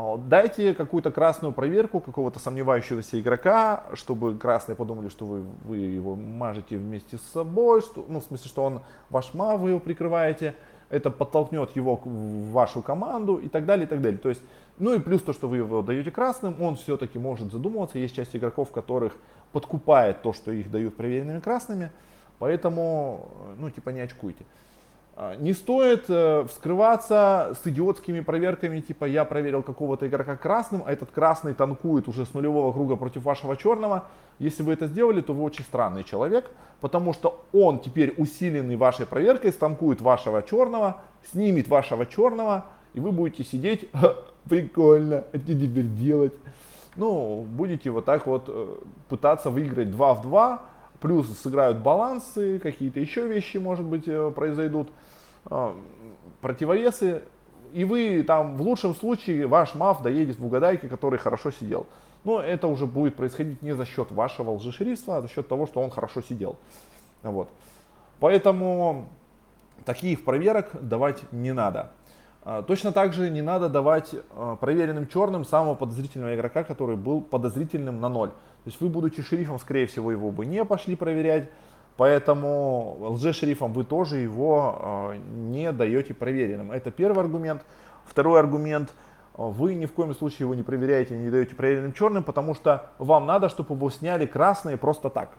А, 0.00 0.16
дайте 0.16 0.74
какую-то 0.74 1.10
красную 1.10 1.52
проверку 1.52 1.98
какого-то 1.98 2.38
сомневающегося 2.38 3.20
игрока, 3.20 3.82
чтобы 3.94 4.38
красные 4.38 4.76
подумали, 4.76 5.08
что 5.08 5.26
вы, 5.26 5.42
вы 5.64 5.78
его 5.78 6.14
мажете 6.14 6.76
вместе 6.76 7.16
с 7.18 7.22
собой, 7.32 7.80
что, 7.80 8.06
ну, 8.08 8.20
в 8.20 8.24
смысле, 8.24 8.48
что 8.48 8.62
он 8.62 8.82
ваш 9.10 9.34
мав, 9.34 9.58
вы 9.58 9.70
его 9.70 9.80
прикрываете, 9.80 10.54
это 10.88 11.10
подтолкнет 11.10 11.74
его 11.74 11.96
в 11.96 12.52
вашу 12.52 12.80
команду 12.80 13.38
и 13.38 13.48
так 13.48 13.66
далее, 13.66 13.86
и 13.86 13.88
так 13.88 14.00
далее. 14.00 14.20
То 14.20 14.28
есть, 14.28 14.40
ну 14.78 14.94
и 14.94 15.00
плюс 15.00 15.20
то, 15.20 15.32
что 15.32 15.48
вы 15.48 15.56
его 15.56 15.82
даете 15.82 16.12
красным, 16.12 16.62
он 16.62 16.76
все-таки 16.76 17.18
может 17.18 17.50
задумываться. 17.50 17.98
Есть 17.98 18.14
часть 18.14 18.36
игроков, 18.36 18.70
которых 18.70 19.16
подкупает 19.50 20.22
то, 20.22 20.32
что 20.32 20.52
их 20.52 20.70
дают 20.70 20.96
проверенными 20.96 21.40
красными, 21.40 21.90
поэтому, 22.38 23.30
ну, 23.58 23.68
типа, 23.68 23.90
не 23.90 24.02
очкуйте. 24.02 24.44
А, 25.20 25.34
не 25.34 25.52
стоит 25.52 26.04
э, 26.06 26.44
вскрываться 26.48 27.56
с 27.60 27.66
идиотскими 27.66 28.20
проверками, 28.20 28.78
типа 28.78 29.04
я 29.04 29.24
проверил 29.24 29.64
какого-то 29.64 30.06
игрока 30.06 30.36
красным, 30.36 30.84
а 30.86 30.92
этот 30.92 31.10
красный 31.10 31.54
танкует 31.54 32.06
уже 32.06 32.24
с 32.24 32.34
нулевого 32.34 32.72
круга 32.72 32.94
против 32.94 33.24
вашего 33.24 33.56
черного. 33.56 34.04
Если 34.38 34.62
вы 34.62 34.74
это 34.74 34.86
сделали, 34.86 35.20
то 35.20 35.32
вы 35.32 35.42
очень 35.42 35.64
странный 35.64 36.04
человек, 36.04 36.48
потому 36.80 37.12
что 37.14 37.44
он 37.52 37.80
теперь 37.80 38.14
усиленный 38.16 38.76
вашей 38.76 39.06
проверкой 39.06 39.50
станкует 39.50 40.00
вашего 40.00 40.40
черного, 40.40 41.00
снимет 41.32 41.66
вашего 41.66 42.06
черного, 42.06 42.66
и 42.94 43.00
вы 43.00 43.10
будете 43.10 43.42
сидеть, 43.42 43.90
прикольно, 44.48 45.24
а 45.32 45.36
что 45.36 45.46
теперь 45.46 45.88
делать? 45.98 46.34
Ну, 46.94 47.44
будете 47.44 47.90
вот 47.90 48.04
так 48.04 48.24
вот 48.28 48.44
э, 48.46 48.76
пытаться 49.08 49.50
выиграть 49.50 49.90
2 49.90 50.14
в 50.14 50.22
2, 50.22 50.62
плюс 51.00 51.26
сыграют 51.40 51.78
балансы, 51.78 52.60
какие-то 52.60 53.00
еще 53.00 53.26
вещи, 53.26 53.56
может 53.56 53.84
быть, 53.84 54.06
э, 54.06 54.30
произойдут. 54.30 54.90
А, 55.50 55.76
противовесы, 56.40 57.22
и 57.72 57.84
вы 57.84 58.22
там 58.22 58.56
в 58.56 58.62
лучшем 58.62 58.94
случае 58.94 59.46
ваш 59.46 59.74
МАФ 59.74 60.02
доедет 60.02 60.38
в 60.38 60.46
угадайке, 60.46 60.88
который 60.88 61.18
хорошо 61.18 61.50
сидел. 61.50 61.86
Но 62.24 62.40
это 62.40 62.66
уже 62.66 62.86
будет 62.86 63.16
происходить 63.16 63.62
не 63.62 63.74
за 63.74 63.86
счет 63.86 64.10
вашего 64.10 64.50
лжешерифства, 64.52 65.18
а 65.18 65.22
за 65.22 65.28
счет 65.28 65.48
того, 65.48 65.66
что 65.66 65.80
он 65.80 65.90
хорошо 65.90 66.20
сидел. 66.20 66.56
Вот. 67.22 67.48
Поэтому 68.20 69.08
таких 69.84 70.24
проверок 70.24 70.70
давать 70.80 71.22
не 71.32 71.52
надо. 71.52 71.92
А, 72.42 72.62
точно 72.62 72.92
так 72.92 73.12
же 73.12 73.30
не 73.30 73.42
надо 73.42 73.68
давать 73.68 74.14
а, 74.30 74.56
проверенным 74.56 75.06
черным 75.06 75.44
самого 75.44 75.74
подозрительного 75.74 76.34
игрока, 76.34 76.64
который 76.64 76.96
был 76.96 77.20
подозрительным 77.20 78.00
на 78.00 78.08
ноль. 78.08 78.30
То 78.30 78.66
есть 78.66 78.80
вы, 78.80 78.88
будучи 78.88 79.22
шерифом, 79.22 79.58
скорее 79.58 79.86
всего, 79.86 80.10
его 80.12 80.30
бы 80.30 80.46
не 80.46 80.64
пошли 80.64 80.96
проверять, 80.96 81.50
Поэтому 81.98 82.96
лжешерифом 83.10 83.72
вы 83.72 83.82
тоже 83.82 84.18
его 84.18 84.78
э, 84.80 85.16
не 85.16 85.72
даете 85.72 86.14
проверенным. 86.14 86.70
Это 86.70 86.92
первый 86.92 87.24
аргумент. 87.24 87.62
Второй 88.06 88.38
аргумент. 88.38 88.94
Вы 89.34 89.74
ни 89.74 89.86
в 89.86 89.92
коем 89.92 90.14
случае 90.14 90.44
его 90.44 90.54
не 90.54 90.62
проверяете, 90.62 91.18
не 91.18 91.28
даете 91.28 91.56
проверенным 91.56 91.92
черным, 91.92 92.22
потому 92.22 92.54
что 92.54 92.90
вам 92.98 93.26
надо, 93.26 93.48
чтобы 93.48 93.74
его 93.74 93.90
сняли 93.90 94.26
красные 94.26 94.76
просто 94.76 95.10
так. 95.10 95.30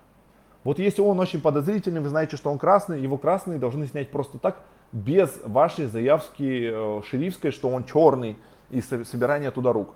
Вот 0.65 0.79
если 0.79 1.01
он 1.01 1.17
очень 1.21 1.41
подозрительный, 1.41 2.01
вы 2.01 2.09
знаете, 2.09 2.35
что 2.35 2.51
он 2.51 2.59
красный, 2.59 2.99
его 2.99 3.17
красные 3.17 3.57
должны 3.57 3.87
снять 3.87 4.11
просто 4.11 4.37
так, 4.37 4.59
без 4.91 5.39
вашей 5.45 5.85
заявки 5.85 6.71
э, 6.73 7.01
шерифской, 7.09 7.51
что 7.51 7.69
он 7.69 7.85
черный, 7.85 8.37
и 8.69 8.81
собирания 8.81 9.51
туда 9.51 9.71
рук. 9.71 9.95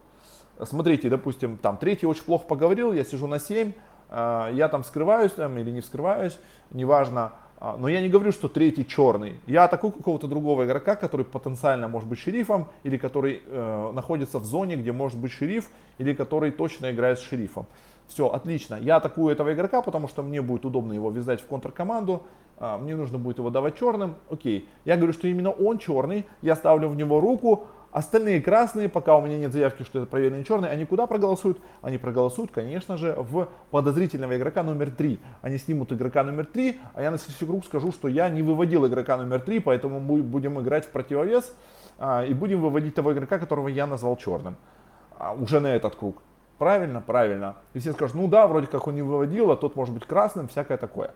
Смотрите, 0.63 1.09
допустим, 1.09 1.57
там 1.57 1.75
третий 1.75 2.05
очень 2.05 2.23
плохо 2.23 2.45
поговорил, 2.47 2.93
я 2.93 3.03
сижу 3.03 3.27
на 3.27 3.39
7, 3.39 3.73
а, 3.73 3.92
я 4.13 4.69
там 4.69 4.83
скрываюсь 4.83 5.31
там, 5.31 5.57
или 5.57 5.71
не 5.71 5.81
скрываюсь, 5.81 6.37
неважно. 6.71 7.33
А, 7.63 7.77
но 7.77 7.87
я 7.87 8.01
не 8.01 8.09
говорю, 8.09 8.33
что 8.33 8.49
третий 8.49 8.85
черный. 8.85 9.39
Я 9.47 9.63
атакую 9.63 9.93
какого-то 9.93 10.27
другого 10.27 10.65
игрока, 10.65 10.97
который 10.97 11.25
потенциально 11.25 11.87
может 11.87 12.09
быть 12.09 12.19
шерифом, 12.19 12.67
или 12.83 12.97
который 12.97 13.41
э, 13.45 13.91
находится 13.93 14.39
в 14.39 14.45
зоне, 14.45 14.75
где 14.75 14.91
может 14.91 15.17
быть 15.17 15.31
шериф, 15.31 15.69
или 15.97 16.13
который 16.13 16.51
точно 16.51 16.91
играет 16.91 17.19
с 17.19 17.21
шерифом. 17.23 17.67
Все, 18.09 18.27
отлично. 18.27 18.75
Я 18.81 18.97
атакую 18.97 19.31
этого 19.31 19.53
игрока, 19.53 19.81
потому 19.81 20.09
что 20.09 20.23
мне 20.23 20.41
будет 20.41 20.65
удобно 20.65 20.91
его 20.91 21.09
вязать 21.09 21.39
в 21.39 21.45
контркоманду. 21.45 22.23
А, 22.57 22.77
мне 22.77 22.97
нужно 22.97 23.17
будет 23.17 23.37
его 23.37 23.49
давать 23.49 23.79
черным. 23.79 24.15
Окей. 24.29 24.67
Я 24.83 24.97
говорю, 24.97 25.13
что 25.13 25.29
именно 25.29 25.51
он 25.51 25.77
черный. 25.77 26.25
Я 26.41 26.57
ставлю 26.57 26.89
в 26.89 26.97
него 26.97 27.21
руку, 27.21 27.67
Остальные 27.93 28.41
красные, 28.41 28.89
пока 28.89 29.15
у 29.15 29.21
меня 29.21 29.37
нет 29.37 29.53
заявки, 29.53 29.83
что 29.83 29.99
это 29.99 30.07
проверенный 30.07 30.43
черный, 30.43 30.67
они 30.67 30.83
куда 30.83 31.05
проголосуют? 31.05 31.59
Они 31.83 31.99
проголосуют, 31.99 32.49
конечно 32.49 32.97
же, 32.97 33.13
в 33.15 33.47
подозрительного 33.69 34.35
игрока 34.35 34.63
номер 34.63 34.89
3. 34.89 35.19
Они 35.43 35.59
снимут 35.59 35.93
игрока 35.93 36.23
номер 36.23 36.47
3, 36.47 36.79
а 36.95 37.03
я 37.03 37.11
на 37.11 37.19
следующий 37.19 37.45
круг 37.45 37.63
скажу, 37.65 37.91
что 37.91 38.07
я 38.07 38.29
не 38.29 38.41
выводил 38.41 38.87
игрока 38.87 39.15
номер 39.15 39.41
3, 39.41 39.59
поэтому 39.59 39.99
мы 39.99 40.23
будем 40.23 40.59
играть 40.59 40.87
в 40.87 40.89
противовес 40.89 41.53
а, 41.99 42.25
и 42.25 42.33
будем 42.33 42.61
выводить 42.61 42.95
того 42.95 43.13
игрока, 43.13 43.37
которого 43.37 43.67
я 43.67 43.85
назвал 43.85 44.17
черным. 44.17 44.55
А, 45.19 45.33
уже 45.33 45.59
на 45.59 45.67
этот 45.67 45.95
круг. 45.95 46.23
Правильно? 46.57 46.99
Правильно. 46.99 47.57
И 47.75 47.79
все 47.79 47.93
скажут, 47.93 48.15
ну 48.15 48.27
да, 48.27 48.47
вроде 48.47 48.65
как 48.65 48.87
он 48.87 48.95
не 48.95 49.03
выводил, 49.03 49.51
а 49.51 49.55
тот 49.55 49.75
может 49.75 49.93
быть 49.93 50.07
красным, 50.07 50.47
всякое 50.47 50.77
такое. 50.77 51.13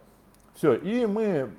Все, 0.53 0.75
и 0.75 1.07
мы 1.07 1.49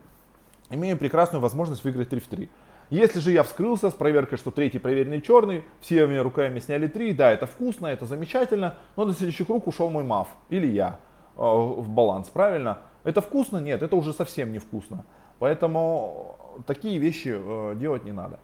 имеем 0.71 0.97
прекрасную 0.97 1.43
возможность 1.43 1.83
выиграть 1.83 2.09
3 2.09 2.21
в 2.21 2.29
3. 2.29 2.49
Если 2.91 3.21
же 3.21 3.33
я 3.33 3.43
вскрылся 3.43 3.91
с 3.91 3.95
проверкой, 3.95 4.39
что 4.39 4.51
третий 4.51 4.79
проверенный 4.79 5.21
черный, 5.21 5.65
всеми 5.81 6.17
руками 6.17 6.59
сняли 6.59 6.87
три, 6.87 7.13
да, 7.13 7.31
это 7.31 7.47
вкусно, 7.47 7.87
это 7.87 8.07
замечательно, 8.07 8.77
но 8.97 9.05
на 9.05 9.13
следующий 9.13 9.45
круг 9.45 9.67
ушел 9.67 9.91
мой 9.91 10.05
маф 10.05 10.29
или 10.49 10.67
я 10.67 10.99
э, 11.37 11.41
в 11.41 11.89
баланс, 11.89 12.29
правильно? 12.29 12.79
Это 13.05 13.21
вкусно? 13.21 13.59
Нет, 13.59 13.83
это 13.83 13.95
уже 13.95 14.13
совсем 14.13 14.53
не 14.53 14.59
вкусно. 14.59 15.05
Поэтому 15.39 16.39
такие 16.67 16.99
вещи 16.99 17.35
э, 17.35 17.75
делать 17.77 18.05
не 18.05 18.13
надо. 18.13 18.41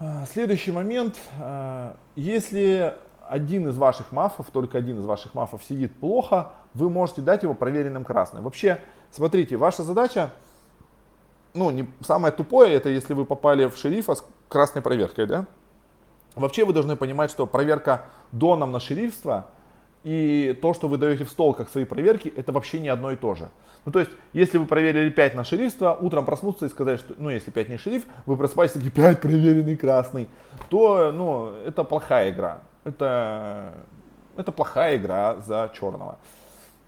Э, 0.00 0.24
следующий 0.32 0.72
момент. 0.72 1.16
Э, 1.40 1.94
если 2.16 2.94
один 3.28 3.68
из 3.68 3.76
ваших 3.76 4.12
мафов, 4.12 4.50
только 4.52 4.78
один 4.78 4.98
из 4.98 5.04
ваших 5.04 5.34
мафов 5.34 5.62
сидит 5.64 5.94
плохо, 5.94 6.52
вы 6.74 6.90
можете 6.90 7.22
дать 7.22 7.42
его 7.42 7.54
проверенным 7.54 8.04
красным. 8.04 8.44
Вообще, 8.44 8.80
смотрите, 9.10 9.56
ваша 9.56 9.82
задача, 9.82 10.32
ну, 11.56 11.70
не, 11.70 11.88
самое 12.06 12.32
тупое, 12.32 12.74
это 12.74 12.88
если 12.88 13.14
вы 13.14 13.24
попали 13.24 13.66
в 13.66 13.76
шерифа 13.76 14.14
с 14.14 14.24
красной 14.48 14.82
проверкой, 14.82 15.26
да? 15.26 15.46
Вообще 16.34 16.64
вы 16.64 16.72
должны 16.72 16.96
понимать, 16.96 17.30
что 17.30 17.46
проверка 17.46 18.06
доном 18.30 18.70
на 18.70 18.78
шерифство 18.78 19.46
и 20.04 20.56
то, 20.62 20.74
что 20.74 20.86
вы 20.86 20.98
даете 20.98 21.24
в 21.24 21.30
стол 21.30 21.54
как 21.54 21.70
свои 21.70 21.84
проверки, 21.84 22.32
это 22.36 22.52
вообще 22.52 22.78
не 22.78 22.88
одно 22.88 23.10
и 23.10 23.16
то 23.16 23.34
же. 23.34 23.48
Ну, 23.86 23.92
то 23.92 24.00
есть, 24.00 24.10
если 24.32 24.58
вы 24.58 24.66
проверили 24.66 25.10
5 25.10 25.34
на 25.34 25.44
шерифство, 25.44 25.96
утром 26.00 26.24
проснуться 26.24 26.66
и 26.66 26.68
сказать, 26.68 27.00
что, 27.00 27.14
ну, 27.18 27.30
если 27.30 27.50
5 27.50 27.68
не 27.68 27.78
шериф, 27.78 28.04
вы 28.26 28.36
просыпаетесь 28.36 28.74
такие 28.74 28.90
5 28.90 29.20
проверенный 29.20 29.76
красный, 29.76 30.28
то, 30.68 31.12
ну, 31.12 31.52
это 31.64 31.84
плохая 31.84 32.30
игра. 32.30 32.62
Это, 32.84 33.74
это 34.36 34.52
плохая 34.52 34.96
игра 34.96 35.36
за 35.46 35.70
черного. 35.78 36.18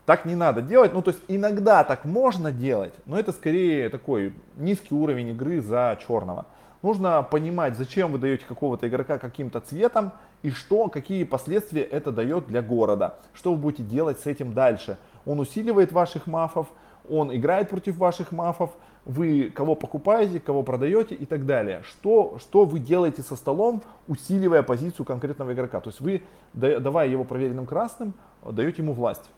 Так 0.08 0.24
не 0.24 0.34
надо 0.34 0.62
делать. 0.62 0.94
Ну, 0.94 1.02
то 1.02 1.10
есть, 1.10 1.22
иногда 1.28 1.84
так 1.84 2.06
можно 2.06 2.50
делать, 2.50 2.94
но 3.04 3.18
это 3.18 3.30
скорее 3.30 3.90
такой 3.90 4.32
низкий 4.56 4.94
уровень 4.94 5.28
игры 5.28 5.60
за 5.60 5.98
черного. 6.06 6.46
Нужно 6.80 7.22
понимать, 7.22 7.76
зачем 7.76 8.12
вы 8.12 8.18
даете 8.18 8.46
какого-то 8.46 8.88
игрока 8.88 9.18
каким-то 9.18 9.60
цветом, 9.60 10.12
и 10.42 10.50
что, 10.50 10.88
какие 10.88 11.24
последствия 11.24 11.82
это 11.82 12.10
дает 12.10 12.46
для 12.46 12.62
города. 12.62 13.16
Что 13.34 13.52
вы 13.52 13.58
будете 13.58 13.82
делать 13.82 14.18
с 14.20 14.24
этим 14.24 14.54
дальше. 14.54 14.96
Он 15.26 15.40
усиливает 15.40 15.92
ваших 15.92 16.26
мафов, 16.26 16.68
он 17.06 17.36
играет 17.36 17.68
против 17.68 17.98
ваших 17.98 18.32
мафов, 18.32 18.70
вы 19.04 19.52
кого 19.54 19.74
покупаете, 19.74 20.40
кого 20.40 20.62
продаете 20.62 21.16
и 21.16 21.26
так 21.26 21.44
далее. 21.44 21.82
Что, 21.86 22.38
что 22.40 22.64
вы 22.64 22.78
делаете 22.78 23.20
со 23.20 23.36
столом, 23.36 23.82
усиливая 24.06 24.62
позицию 24.62 25.04
конкретного 25.04 25.52
игрока. 25.52 25.82
То 25.82 25.90
есть 25.90 26.00
вы, 26.00 26.22
давая 26.54 27.08
его 27.08 27.24
проверенным 27.24 27.66
красным, 27.66 28.14
даете 28.42 28.80
ему 28.80 28.94
власть. 28.94 29.28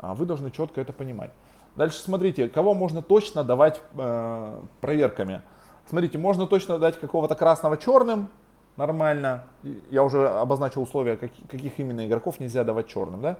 А 0.00 0.14
вы 0.14 0.24
должны 0.24 0.50
четко 0.50 0.80
это 0.80 0.92
понимать. 0.92 1.30
Дальше 1.76 1.98
смотрите, 1.98 2.48
кого 2.48 2.74
можно 2.74 3.02
точно 3.02 3.44
давать 3.44 3.80
э, 3.96 4.60
проверками. 4.80 5.42
Смотрите, 5.88 6.18
можно 6.18 6.46
точно 6.46 6.78
дать 6.78 6.98
какого-то 6.98 7.34
красного 7.34 7.76
черным, 7.76 8.28
нормально. 8.76 9.44
Я 9.90 10.02
уже 10.02 10.28
обозначил 10.28 10.82
условия, 10.82 11.16
каких, 11.16 11.46
каких 11.48 11.78
именно 11.78 12.06
игроков 12.06 12.40
нельзя 12.40 12.64
давать 12.64 12.88
черным. 12.88 13.20
Да? 13.20 13.36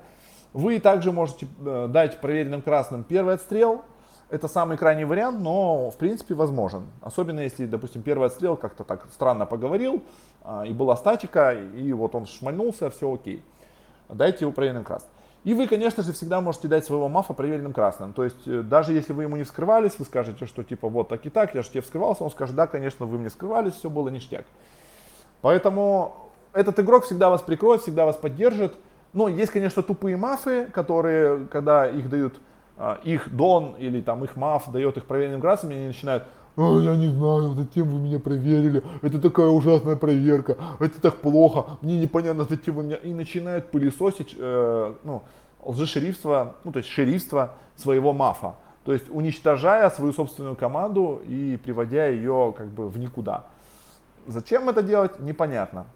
Вы 0.53 0.81
также 0.81 1.13
можете 1.13 1.49
э, 1.65 1.89
дать 1.89 2.21
проверенным 2.21 2.61
красным 2.61 3.05
первый 3.05 3.35
отстрел. 3.35 3.83
Это 4.29 4.47
самый 4.47 4.77
крайний 4.77 5.05
вариант, 5.05 5.41
но 5.41 5.91
в 5.91 5.97
принципе 5.97 6.35
возможен. 6.35 6.87
Особенно 7.01 7.41
если, 7.41 7.67
допустим, 7.67 8.03
первый 8.03 8.27
отстрел 8.29 8.57
как-то 8.57 8.85
так 8.85 9.09
странно 9.13 9.45
поговорил, 9.45 10.05
а, 10.45 10.65
и 10.65 10.73
была 10.73 10.97
статика, 10.97 11.53
и 11.53 11.93
вот 11.93 12.15
он 12.15 12.27
шмальнулся, 12.27 12.91
все 12.91 13.13
окей. 13.13 13.43
Дайте 14.09 14.45
его 14.45 14.53
проверенным 14.53 14.85
красным. 14.85 15.11
И 15.45 15.55
вы, 15.55 15.67
конечно 15.67 16.03
же, 16.03 16.13
всегда 16.13 16.41
можете 16.41 16.69
дать 16.69 16.85
своего 16.85 17.09
мафа 17.09 17.33
проверенным 17.33 17.73
красным. 17.73 18.13
То 18.13 18.25
есть, 18.25 18.47
э, 18.47 18.63
даже 18.63 18.93
если 18.93 19.15
вы 19.15 19.23
ему 19.23 19.37
не 19.37 19.45
вскрывались, 19.45 19.93
вы 19.99 20.05
скажете, 20.05 20.47
что 20.47 20.63
типа 20.63 20.89
вот 20.89 21.09
так 21.09 21.25
и 21.25 21.31
так, 21.31 21.55
я 21.55 21.63
же 21.63 21.71
тебе 21.71 21.81
вскрывался, 21.81 22.25
он 22.25 22.31
скажет, 22.31 22.55
да, 22.55 22.67
конечно, 22.67 23.07
вы 23.07 23.19
мне 23.19 23.31
скрывались, 23.31 23.75
все 23.75 23.89
было 23.89 24.11
ништяк. 24.11 24.45
Поэтому 25.41 26.31
этот 26.53 26.79
игрок 26.81 27.05
всегда 27.05 27.31
вас 27.31 27.41
прикроет, 27.41 27.83
всегда 27.83 28.05
вас 28.05 28.17
поддержит. 28.17 28.75
Но 29.13 29.29
есть, 29.29 29.51
конечно, 29.51 29.83
тупые 29.83 30.17
мафы, 30.17 30.67
которые, 30.67 31.47
когда 31.47 31.89
их 31.89 32.09
дают, 32.09 32.35
а, 32.77 33.01
их 33.03 33.35
дон 33.35 33.75
или 33.79 34.01
там 34.01 34.25
их 34.25 34.37
маф 34.37 34.71
дает 34.71 34.97
их 34.97 35.05
проверенным 35.07 35.41
красным, 35.41 35.73
они 35.73 35.89
начинают, 35.89 36.25
а, 36.57 36.79
я 36.79 36.95
не 36.95 37.09
знаю, 37.09 37.55
зачем 37.55 37.91
вы 37.91 37.99
меня 37.99 38.21
проверили, 38.21 38.83
это 39.03 39.21
такая 39.21 39.49
ужасная 39.49 39.97
проверка, 39.97 40.57
это 40.79 41.01
так 41.01 41.17
плохо, 41.17 41.79
мне 41.81 41.99
непонятно, 41.99 42.47
зачем 42.49 42.77
вы 42.77 42.85
меня, 42.85 42.97
и 42.97 43.13
начинают 43.13 43.71
пылесосить, 43.71 44.35
э, 44.39 44.95
ну, 45.03 45.23
лжешерифство, 45.65 46.57
ну, 46.65 46.73
то 46.73 46.79
есть 46.79 46.89
шерифство 46.89 47.55
своего 47.77 48.13
мафа, 48.13 48.57
то 48.85 48.93
есть 48.93 49.07
уничтожая 49.11 49.91
свою 49.91 50.13
собственную 50.13 50.57
команду 50.57 51.23
и 51.27 51.59
приводя 51.63 52.07
ее 52.07 52.55
как 52.57 52.69
бы 52.69 52.89
в 52.89 52.99
никуда. 52.99 53.45
Зачем 54.27 54.69
это 54.69 54.83
делать, 54.83 55.19
непонятно. 55.21 55.87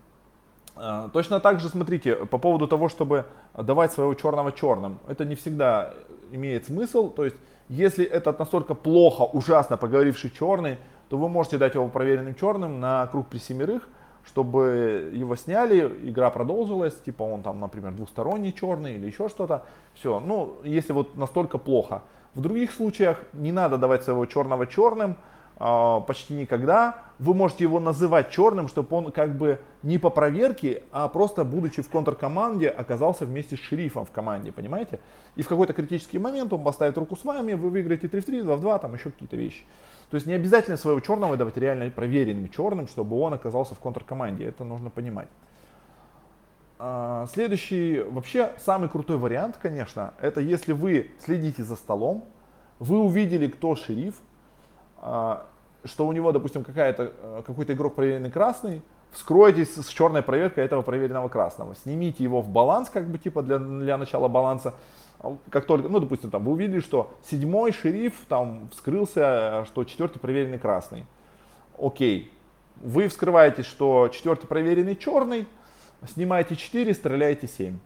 А, 0.77 1.09
точно 1.11 1.40
так 1.40 1.61
же, 1.61 1.68
смотрите, 1.68 2.14
по 2.14 2.38
поводу 2.38 2.66
того, 2.66 2.88
чтобы 2.88 3.27
давать 3.57 3.92
своего 3.92 4.14
черного 4.14 4.53
черным, 4.53 4.98
это 5.07 5.24
не 5.24 5.35
всегда 5.35 5.94
имеет 6.33 6.66
смысл. 6.66 7.11
То 7.11 7.24
есть, 7.24 7.37
если 7.68 8.05
этот 8.05 8.38
настолько 8.38 8.74
плохо, 8.74 9.22
ужасно 9.22 9.77
поговоривший 9.77 10.31
черный, 10.31 10.79
то 11.09 11.16
вы 11.16 11.29
можете 11.29 11.59
дать 11.59 11.74
его 11.74 11.88
проверенным 11.88 12.35
черным 12.35 12.81
на 12.81 13.07
круг 13.07 13.29
при 13.29 13.38
семерых, 13.38 13.88
чтобы 14.27 15.11
его 15.13 15.37
сняли, 15.37 15.87
игра 16.03 16.31
продолжилась, 16.31 16.95
типа 16.95 17.23
он 17.23 17.43
там, 17.43 17.61
например, 17.61 17.93
двусторонний 17.93 18.53
черный 18.53 18.95
или 18.95 19.07
еще 19.07 19.29
что-то. 19.29 19.65
Все, 19.95 20.21
ну, 20.21 20.57
если 20.65 20.93
вот 20.93 21.17
настолько 21.17 21.59
плохо. 21.59 22.03
В 22.35 22.41
других 22.41 22.73
случаях 22.73 23.23
не 23.33 23.53
надо 23.53 23.79
давать 23.79 24.03
своего 24.03 24.27
черного 24.27 24.67
черным, 24.67 25.17
а, 25.57 26.01
почти 26.01 26.35
никогда. 26.35 27.05
Вы 27.21 27.33
можете 27.33 27.65
его 27.65 27.79
называть 27.79 28.31
черным, 28.31 28.67
чтобы 28.67 28.97
он 28.97 29.13
как 29.13 29.37
бы 29.37 29.61
не 29.83 29.99
по 29.99 30.11
проверке, 30.11 30.83
а 30.91 31.09
просто 31.09 31.45
будучи 31.45 31.81
в 31.81 31.89
контркоманде 31.89 32.69
оказался 32.69 33.25
вместе 33.25 33.57
с 33.57 33.61
шерифом 33.61 34.05
в 34.05 34.11
команде, 34.11 34.51
понимаете? 34.51 34.99
И 35.37 35.43
в 35.43 35.49
какой-то 35.49 35.73
критический 35.75 36.19
момент 36.19 36.53
он 36.53 36.65
поставит 36.65 36.99
руку 36.99 37.15
с 37.17 37.25
вами, 37.25 37.55
вы 37.55 37.71
выиграете 37.71 38.09
3 38.09 38.21
в 38.21 38.25
3, 38.25 38.43
2 38.43 38.57
в 38.57 38.61
2, 38.61 38.79
там 38.79 38.95
еще 38.95 39.11
какие-то 39.11 39.37
вещи. 39.37 39.65
То 40.14 40.16
есть 40.16 40.29
не 40.29 40.35
обязательно 40.35 40.77
своего 40.77 41.00
черного 41.00 41.37
давать 41.37 41.57
реально 41.57 41.90
проверенным 41.90 42.48
черным, 42.48 42.87
чтобы 42.87 43.18
он 43.18 43.35
оказался 43.35 43.74
в 43.74 43.81
контркоманде. 43.81 44.44
Это 44.44 44.62
нужно 44.62 44.88
понимать. 44.88 45.27
А, 46.79 47.27
следующий, 47.33 47.98
вообще 47.98 48.53
самый 48.64 48.88
крутой 48.88 49.16
вариант, 49.16 49.57
конечно, 49.61 50.14
это 50.20 50.40
если 50.40 50.72
вы 50.72 51.11
следите 51.18 51.64
за 51.64 51.74
столом, 51.74 52.27
вы 52.79 53.00
увидели, 53.00 53.48
кто 53.48 53.74
шериф, 53.74 54.14
а, 54.98 55.48
что 55.83 56.07
у 56.07 56.12
него, 56.12 56.31
допустим, 56.31 56.64
э, 56.64 57.42
какой-то 57.44 57.72
игрок 57.72 57.96
проверенный 57.96 58.31
красный, 58.31 58.83
вскройтесь 59.11 59.74
с 59.74 59.88
черной 59.88 60.22
проверкой 60.22 60.64
этого 60.64 60.83
проверенного 60.83 61.29
красного, 61.29 61.74
снимите 61.74 62.22
его 62.22 62.40
в 62.40 62.48
баланс, 62.48 62.88
как 62.88 63.09
бы 63.09 63.18
типа 63.18 63.42
для, 63.42 63.59
для 63.59 63.98
начала 63.98 64.29
баланса, 64.29 64.68
а 64.68 64.74
как 65.51 65.67
только, 65.67 65.89
ну, 65.89 66.01
допустим, 66.01 66.31
там, 66.31 66.45
вы 66.45 66.53
увидели, 66.53 66.81
что 66.81 67.15
седьмой 67.31 67.73
шериф 67.73 68.15
там 68.29 68.69
вскрылся, 68.73 69.65
что 69.67 69.85
четвертый 69.85 70.19
проверенный 70.19 70.59
красный. 70.59 71.07
Окей. 71.79 72.33
Вы 72.77 73.09
вскрываете, 73.09 73.63
что 73.63 74.09
четвертый 74.09 74.47
проверенный 74.47 74.97
черный, 74.97 75.47
снимаете 76.13 76.57
4, 76.57 76.93
стреляете 76.95 77.47
7. 77.47 77.79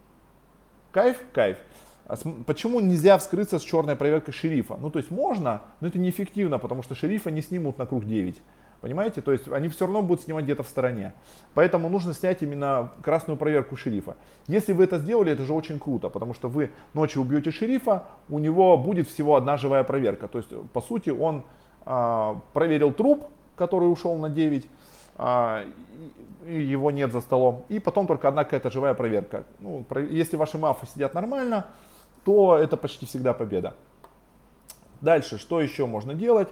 Кайф? 0.91 1.17
Кайф. 1.31 1.57
А 2.05 2.17
почему 2.45 2.79
нельзя 2.79 3.17
вскрыться 3.19 3.59
с 3.59 3.61
черной 3.61 3.95
проверкой 3.95 4.33
шерифа? 4.33 4.77
Ну, 4.77 4.89
то 4.89 4.97
есть 4.97 5.11
можно, 5.11 5.61
но 5.79 5.87
это 5.87 5.99
неэффективно, 5.99 6.57
потому 6.57 6.81
что 6.81 6.95
шерифа 6.95 7.29
не 7.29 7.41
снимут 7.41 7.77
на 7.77 7.85
круг 7.85 8.05
9. 8.05 8.41
Понимаете? 8.81 9.21
То 9.21 9.31
есть 9.31 9.47
они 9.49 9.67
все 9.67 9.85
равно 9.85 10.01
будут 10.01 10.23
снимать 10.23 10.45
где-то 10.45 10.63
в 10.63 10.67
стороне. 10.67 11.13
Поэтому 11.53 11.89
нужно 11.89 12.13
снять 12.13 12.41
именно 12.41 12.91
красную 13.01 13.37
проверку 13.37 13.75
шерифа. 13.75 14.15
Если 14.47 14.71
вы 14.71 14.85
это 14.85 14.99
сделали, 14.99 15.31
это 15.31 15.43
же 15.43 15.53
очень 15.53 15.79
круто, 15.79 16.09
потому 16.09 16.33
что 16.33 16.47
вы 16.47 16.71
ночью 16.93 17.21
убьете 17.21 17.51
шерифа, 17.51 18.05
у 18.29 18.39
него 18.39 18.77
будет 18.77 19.09
всего 19.09 19.35
одна 19.35 19.57
живая 19.57 19.83
проверка. 19.83 20.27
То 20.27 20.37
есть, 20.37 20.49
по 20.71 20.81
сути, 20.81 21.09
он 21.09 21.43
а, 21.85 22.39
проверил 22.53 22.93
труп, 22.93 23.27
который 23.55 23.91
ушел 23.91 24.15
на 24.15 24.29
9, 24.29 24.65
а, 25.17 25.65
его 26.47 26.91
нет 26.91 27.11
за 27.11 27.19
столом, 27.19 27.65
и 27.67 27.79
потом 27.79 28.07
только 28.07 28.29
одна 28.29 28.45
какая-то 28.45 28.71
живая 28.71 28.93
проверка. 28.93 29.43
Ну, 29.59 29.83
про, 29.83 30.01
если 30.01 30.37
ваши 30.37 30.57
мафы 30.57 30.87
сидят 30.87 31.13
нормально, 31.13 31.67
то 32.23 32.57
это 32.57 32.77
почти 32.77 33.05
всегда 33.05 33.33
победа. 33.33 33.75
Дальше, 35.01 35.37
что 35.37 35.59
еще 35.59 35.85
можно 35.85 36.13
делать? 36.13 36.49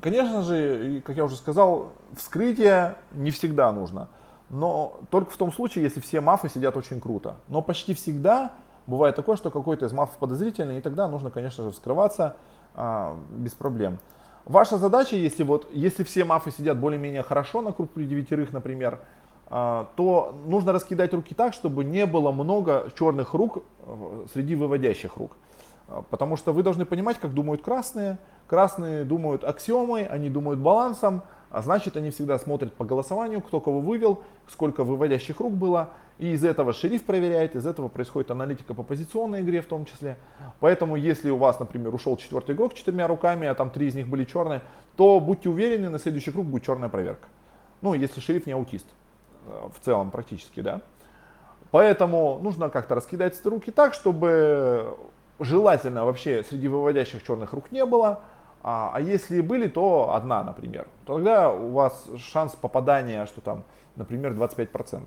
Конечно 0.00 0.42
же, 0.42 1.02
как 1.04 1.16
я 1.16 1.24
уже 1.24 1.36
сказал, 1.36 1.92
вскрытие 2.16 2.96
не 3.12 3.30
всегда 3.30 3.72
нужно. 3.72 4.08
Но 4.50 5.00
только 5.10 5.30
в 5.30 5.36
том 5.36 5.52
случае, 5.52 5.84
если 5.84 6.00
все 6.00 6.20
мафы 6.20 6.48
сидят 6.48 6.76
очень 6.76 7.00
круто. 7.00 7.36
Но 7.48 7.62
почти 7.62 7.94
всегда 7.94 8.52
бывает 8.86 9.16
такое, 9.16 9.36
что 9.36 9.50
какой-то 9.50 9.86
из 9.86 9.92
мафов 9.92 10.16
подозрительный, 10.18 10.78
и 10.78 10.80
тогда 10.80 11.08
нужно, 11.08 11.30
конечно 11.30 11.64
же, 11.64 11.70
вскрываться 11.70 12.36
а, 12.74 13.16
без 13.30 13.52
проблем. 13.52 13.98
Ваша 14.44 14.78
задача, 14.78 15.16
если, 15.16 15.42
вот, 15.42 15.68
если 15.72 16.04
все 16.04 16.24
мафы 16.24 16.52
сидят 16.52 16.78
более-менее 16.78 17.24
хорошо 17.24 17.62
на 17.62 17.72
круг 17.72 17.90
при 17.90 18.04
девятерых, 18.04 18.52
например, 18.52 19.00
а, 19.48 19.88
то 19.96 20.38
нужно 20.46 20.72
раскидать 20.72 21.12
руки 21.14 21.34
так, 21.34 21.52
чтобы 21.52 21.84
не 21.84 22.06
было 22.06 22.30
много 22.30 22.90
черных 22.96 23.34
рук 23.34 23.64
э, 23.80 24.26
среди 24.32 24.54
выводящих 24.54 25.16
рук. 25.16 25.36
А, 25.88 26.02
потому 26.02 26.36
что 26.36 26.52
вы 26.52 26.62
должны 26.62 26.84
понимать, 26.84 27.18
как 27.18 27.34
думают 27.34 27.62
красные. 27.62 28.18
Красные 28.46 29.04
думают 29.04 29.42
аксиомой, 29.42 30.04
они 30.04 30.30
думают 30.30 30.60
балансом, 30.60 31.22
а 31.50 31.62
значит 31.62 31.96
они 31.96 32.10
всегда 32.10 32.38
смотрят 32.38 32.74
по 32.74 32.84
голосованию, 32.84 33.40
кто 33.40 33.60
кого 33.60 33.80
вывел, 33.80 34.22
сколько 34.48 34.84
выводящих 34.84 35.40
рук 35.40 35.54
было. 35.54 35.90
И 36.18 36.32
из 36.32 36.44
этого 36.44 36.72
шериф 36.72 37.04
проверяет, 37.04 37.56
из 37.56 37.66
этого 37.66 37.88
происходит 37.88 38.30
аналитика 38.30 38.72
по 38.72 38.82
позиционной 38.82 39.42
игре 39.42 39.60
в 39.60 39.66
том 39.66 39.84
числе. 39.84 40.16
Поэтому 40.60 40.96
если 40.96 41.28
у 41.28 41.36
вас, 41.36 41.58
например, 41.60 41.94
ушел 41.94 42.16
четвертый 42.16 42.54
игрок 42.54 42.74
четырьмя 42.74 43.06
руками, 43.06 43.46
а 43.46 43.54
там 43.54 43.70
три 43.70 43.88
из 43.88 43.94
них 43.94 44.08
были 44.08 44.24
черные, 44.24 44.62
то 44.96 45.20
будьте 45.20 45.50
уверены, 45.50 45.90
на 45.90 45.98
следующий 45.98 46.30
круг 46.30 46.46
будет 46.46 46.64
черная 46.64 46.88
проверка. 46.88 47.28
Ну, 47.82 47.92
если 47.92 48.20
шериф 48.20 48.46
не 48.46 48.52
аутист, 48.52 48.86
э, 49.46 49.68
в 49.74 49.84
целом 49.84 50.10
практически, 50.10 50.60
да. 50.60 50.80
Поэтому 51.70 52.38
нужно 52.42 52.70
как-то 52.70 52.94
раскидать 52.94 53.44
руки 53.44 53.70
так, 53.70 53.92
чтобы 53.92 54.96
желательно 55.38 56.04
вообще 56.04 56.42
среди 56.42 56.68
выводящих 56.68 57.24
черных 57.24 57.52
рук 57.52 57.70
не 57.72 57.84
было. 57.84 58.20
А, 58.62 58.90
а 58.94 59.00
если 59.00 59.40
были, 59.40 59.68
то 59.68 60.14
одна, 60.14 60.42
например. 60.42 60.88
Тогда 61.06 61.52
у 61.52 61.70
вас 61.70 62.06
шанс 62.18 62.54
попадания, 62.54 63.26
что 63.26 63.40
там, 63.40 63.64
например, 63.94 64.32
25%. 64.32 65.02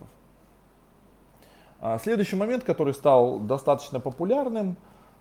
А 1.81 1.97
следующий 1.99 2.35
момент, 2.35 2.63
который 2.63 2.93
стал 2.93 3.39
достаточно 3.39 3.99
популярным, 3.99 4.77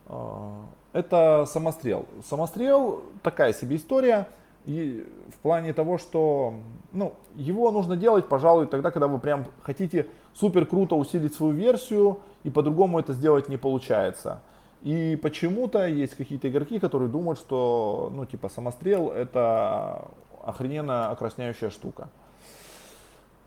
а, 0.06 0.64
это 0.92 1.44
самострел. 1.46 2.06
Самострел 2.28 3.02
такая 3.22 3.52
себе 3.52 3.76
история. 3.76 4.28
И 4.64 5.06
в 5.34 5.38
плане 5.38 5.72
того, 5.72 5.98
что 5.98 6.54
ну, 6.92 7.14
его 7.34 7.70
нужно 7.70 7.96
делать, 7.96 8.28
пожалуй, 8.28 8.66
тогда, 8.66 8.90
когда 8.90 9.08
вы 9.08 9.18
прям 9.18 9.46
хотите 9.62 10.08
супер 10.34 10.66
круто 10.66 10.94
усилить 10.94 11.34
свою 11.34 11.52
версию, 11.54 12.20
и 12.44 12.50
по-другому 12.50 12.98
это 12.98 13.12
сделать 13.14 13.48
не 13.48 13.56
получается. 13.56 14.42
И 14.82 15.16
почему-то 15.16 15.86
есть 15.86 16.14
какие-то 16.14 16.48
игроки, 16.48 16.78
которые 16.78 17.08
думают, 17.08 17.38
что, 17.38 18.10
ну, 18.14 18.26
типа, 18.26 18.48
самострел 18.48 19.10
это 19.10 20.08
охрененно 20.44 21.10
окрасняющая 21.10 21.70
штука. 21.70 22.08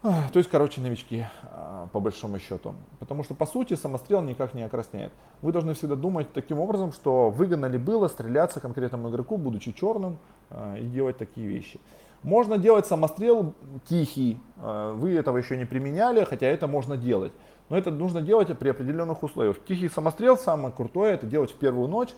То 0.01 0.39
есть, 0.39 0.49
короче, 0.49 0.81
новички, 0.81 1.27
а, 1.43 1.87
по 1.91 1.99
большому 1.99 2.39
счету. 2.39 2.73
Потому 2.97 3.23
что, 3.23 3.35
по 3.35 3.45
сути, 3.45 3.75
самострел 3.75 4.23
никак 4.23 4.55
не 4.55 4.63
окрасняет. 4.63 5.13
Вы 5.43 5.51
должны 5.51 5.75
всегда 5.75 5.95
думать 5.95 6.33
таким 6.33 6.59
образом, 6.59 6.91
что 6.91 7.29
выгодно 7.29 7.67
ли 7.67 7.77
было 7.77 8.07
стреляться 8.07 8.59
конкретному 8.59 9.11
игроку, 9.11 9.37
будучи 9.37 9.71
черным, 9.73 10.17
а, 10.49 10.75
и 10.75 10.85
делать 10.87 11.17
такие 11.17 11.47
вещи. 11.47 11.79
Можно 12.23 12.57
делать 12.57 12.87
самострел 12.87 13.53
тихий, 13.87 14.39
а, 14.57 14.93
вы 14.93 15.13
этого 15.13 15.37
еще 15.37 15.55
не 15.55 15.65
применяли, 15.65 16.23
хотя 16.23 16.47
это 16.47 16.67
можно 16.67 16.97
делать. 16.97 17.33
Но 17.71 17.77
это 17.77 17.89
нужно 17.89 18.21
делать 18.21 18.55
при 18.59 18.69
определенных 18.69 19.23
условиях. 19.23 19.57
Тихий 19.65 19.89
самострел 19.89 20.37
самое 20.37 20.71
крутое, 20.71 21.15
это 21.15 21.25
делать 21.25 21.49
в 21.49 21.55
первую 21.55 21.87
ночь. 21.87 22.09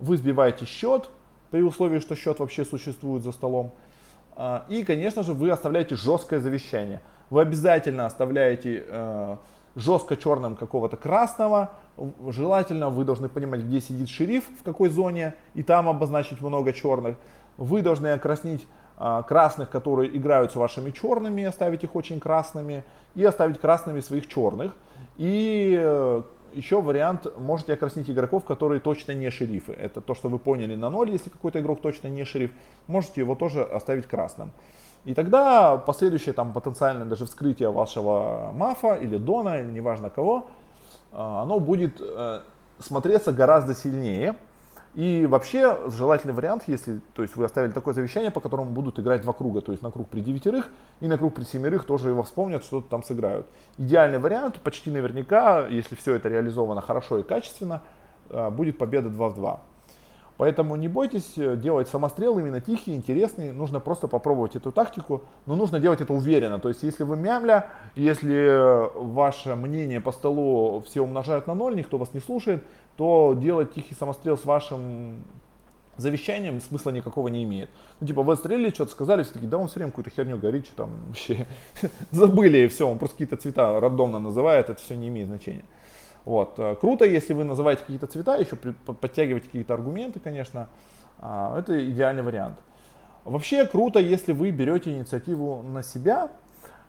Вы 0.00 0.16
сбиваете 0.16 0.64
счет, 0.64 1.08
при 1.52 1.62
условии, 1.62 2.00
что 2.00 2.16
счет 2.16 2.40
вообще 2.40 2.64
существует 2.64 3.22
за 3.22 3.30
столом. 3.30 3.72
И, 4.68 4.82
конечно 4.84 5.22
же, 5.22 5.34
вы 5.34 5.50
оставляете 5.50 5.94
жесткое 5.94 6.40
завещание 6.40 7.00
вы 7.32 7.40
обязательно 7.40 8.04
оставляете 8.04 8.84
э, 8.86 9.36
жестко 9.74 10.18
черным 10.18 10.54
какого-то 10.54 10.98
красного. 10.98 11.70
Желательно 12.28 12.90
вы 12.90 13.06
должны 13.06 13.30
понимать, 13.30 13.62
где 13.62 13.80
сидит 13.80 14.10
шериф, 14.10 14.44
в 14.60 14.62
какой 14.62 14.90
зоне, 14.90 15.34
и 15.54 15.62
там 15.62 15.88
обозначить 15.88 16.42
много 16.42 16.74
черных. 16.74 17.16
Вы 17.56 17.80
должны 17.80 18.08
окраснить 18.08 18.68
э, 18.98 19.22
красных, 19.26 19.70
которые 19.70 20.14
играют 20.14 20.52
с 20.52 20.56
вашими 20.56 20.90
черными, 20.90 21.42
оставить 21.44 21.84
их 21.84 21.96
очень 21.96 22.20
красными, 22.20 22.84
и 23.14 23.24
оставить 23.24 23.58
красными 23.58 24.00
своих 24.00 24.28
черных. 24.28 24.76
И 25.16 25.76
э, 25.78 26.22
еще 26.54 26.80
вариант, 26.80 27.26
можете 27.38 27.74
окраснить 27.74 28.10
игроков, 28.10 28.44
которые 28.44 28.80
точно 28.80 29.12
не 29.12 29.30
шерифы. 29.30 29.72
Это 29.72 30.00
то, 30.00 30.14
что 30.14 30.28
вы 30.28 30.38
поняли 30.38 30.74
на 30.74 30.90
ноль, 30.90 31.10
если 31.10 31.30
какой-то 31.30 31.60
игрок 31.60 31.80
точно 31.80 32.08
не 32.08 32.24
шериф, 32.24 32.50
можете 32.86 33.20
его 33.20 33.34
тоже 33.34 33.62
оставить 33.62 34.06
красным. 34.06 34.52
И 35.04 35.14
тогда 35.14 35.76
последующее 35.78 36.32
там 36.32 36.52
потенциальное 36.52 37.06
даже 37.06 37.26
вскрытие 37.26 37.72
вашего 37.72 38.52
мафа 38.54 38.94
или 38.94 39.16
дона, 39.16 39.60
или 39.60 39.70
неважно 39.70 40.10
кого, 40.10 40.46
а, 41.10 41.42
оно 41.42 41.58
будет 41.58 42.00
э, 42.00 42.40
смотреться 42.78 43.32
гораздо 43.32 43.74
сильнее. 43.74 44.36
И 44.94 45.24
вообще 45.24 45.78
желательный 45.90 46.34
вариант, 46.34 46.64
если 46.66 47.00
то 47.14 47.22
есть 47.22 47.34
вы 47.34 47.46
оставили 47.46 47.72
такое 47.72 47.94
завещание, 47.94 48.30
по 48.30 48.40
которому 48.40 48.72
будут 48.72 48.98
играть 49.00 49.22
два 49.22 49.32
круга, 49.32 49.62
то 49.62 49.72
есть 49.72 49.82
на 49.82 49.90
круг 49.90 50.10
при 50.10 50.20
девятерых 50.20 50.70
и 51.00 51.06
на 51.06 51.16
круг 51.16 51.34
при 51.34 51.44
семерых 51.44 51.84
тоже 51.86 52.10
его 52.10 52.22
вспомнят, 52.22 52.62
что-то 52.62 52.88
там 52.88 53.02
сыграют. 53.02 53.46
Идеальный 53.78 54.18
вариант, 54.18 54.60
почти 54.60 54.90
наверняка, 54.90 55.66
если 55.66 55.94
все 55.94 56.14
это 56.14 56.28
реализовано 56.28 56.82
хорошо 56.82 57.18
и 57.18 57.22
качественно, 57.22 57.80
э, 58.28 58.50
будет 58.50 58.76
победа 58.76 59.08
2 59.08 59.28
в 59.30 59.34
2. 59.34 59.60
Поэтому 60.36 60.76
не 60.76 60.88
бойтесь 60.88 61.34
э, 61.36 61.56
делать 61.56 61.88
самострел 61.88 62.38
именно 62.38 62.60
тихий, 62.60 62.94
интересный. 62.94 63.52
Нужно 63.52 63.80
просто 63.80 64.08
попробовать 64.08 64.56
эту 64.56 64.72
тактику, 64.72 65.22
но 65.46 65.56
нужно 65.56 65.78
делать 65.78 66.00
это 66.00 66.12
уверенно. 66.12 66.58
То 66.58 66.68
есть 66.68 66.82
если 66.82 67.04
вы 67.04 67.16
мямля, 67.16 67.70
если 67.94 68.90
ваше 68.94 69.54
мнение 69.54 70.00
по 70.00 70.12
столу 70.12 70.82
все 70.86 71.02
умножают 71.02 71.46
на 71.46 71.54
ноль, 71.54 71.76
никто 71.76 71.98
вас 71.98 72.14
не 72.14 72.20
слушает, 72.20 72.64
то 72.96 73.36
делать 73.38 73.74
тихий 73.74 73.94
самострел 73.94 74.36
с 74.36 74.44
вашим 74.44 75.22
завещанием 75.96 76.60
смысла 76.60 76.90
никакого 76.90 77.28
не 77.28 77.44
имеет. 77.44 77.70
Ну, 78.00 78.06
типа, 78.06 78.22
вы 78.22 78.34
отстрелили, 78.34 78.70
что-то 78.70 78.92
сказали, 78.92 79.22
все 79.22 79.34
таки 79.34 79.46
да 79.46 79.58
он 79.58 79.68
все 79.68 79.76
время 79.76 79.90
какую-то 79.90 80.10
херню 80.10 80.38
говорит, 80.38 80.66
что 80.66 80.76
там 80.76 80.90
вообще 81.08 81.46
забыли 82.10 82.58
и 82.58 82.68
все, 82.68 82.88
он 82.88 82.98
просто 82.98 83.14
какие-то 83.14 83.36
цвета 83.36 83.78
рандомно 83.78 84.18
называет, 84.18 84.70
это 84.70 84.80
все 84.80 84.96
не 84.96 85.08
имеет 85.08 85.28
значения. 85.28 85.64
Вот. 86.24 86.58
Э, 86.58 86.76
круто, 86.76 87.04
если 87.04 87.34
вы 87.34 87.44
называете 87.44 87.82
какие-то 87.82 88.06
цвета, 88.06 88.36
еще 88.36 88.56
подтягиваете 88.56 89.46
какие-то 89.46 89.74
аргументы, 89.74 90.20
конечно. 90.20 90.68
А, 91.18 91.58
это 91.58 91.88
идеальный 91.90 92.22
вариант. 92.22 92.58
Вообще 93.24 93.66
круто, 93.66 94.00
если 94.00 94.32
вы 94.32 94.50
берете 94.50 94.92
инициативу 94.92 95.62
на 95.62 95.82
себя 95.82 96.30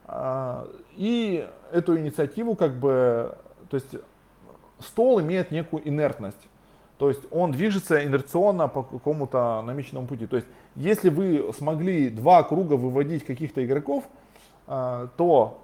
а, 0.06 0.68
и 0.96 1.48
эту 1.72 1.98
инициативу 1.98 2.56
как 2.56 2.76
бы, 2.76 3.38
то 3.70 3.76
есть 3.76 3.96
стол 4.80 5.22
имеет 5.22 5.52
некую 5.52 5.88
инертность. 5.88 6.50
То 6.98 7.10
есть 7.10 7.22
он 7.32 7.52
движется 7.52 8.04
инерционно 8.04 8.68
по 8.68 8.84
какому-то 8.84 9.62
намеченному 9.66 10.08
пути. 10.08 10.26
То 10.26 10.38
есть 10.38 10.48
если 10.76 11.10
вы 11.10 11.54
смогли 11.54 12.10
два 12.10 12.44
круга 12.44 12.74
выводить 12.74 13.26
каких-то 13.26 13.64
игроков, 13.64 14.04
а, 14.66 15.10
то 15.18 15.63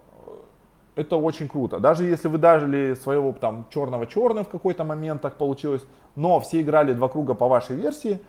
это 0.99 1.15
очень 1.15 1.47
круто. 1.47 1.79
Даже 1.79 2.03
если 2.03 2.27
вы 2.27 2.37
дажили 2.37 2.93
своего 2.95 3.31
там 3.31 3.65
черного 3.69 4.05
черным 4.05 4.43
в 4.43 4.49
какой-то 4.49 4.83
момент 4.83 5.21
так 5.21 5.37
получилось, 5.37 5.85
но 6.15 6.39
все 6.41 6.61
играли 6.61 6.93
два 6.93 7.07
круга 7.07 7.33
по 7.35 7.47
вашей 7.47 7.77
версии, 7.77 8.19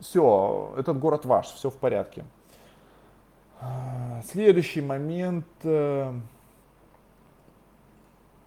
все, 0.00 0.74
этот 0.78 0.98
город 0.98 1.26
ваш, 1.26 1.46
все 1.46 1.68
в 1.68 1.76
порядке. 1.76 2.24
Следующий 4.26 4.80
момент. 4.80 5.46
Э, 5.62 6.12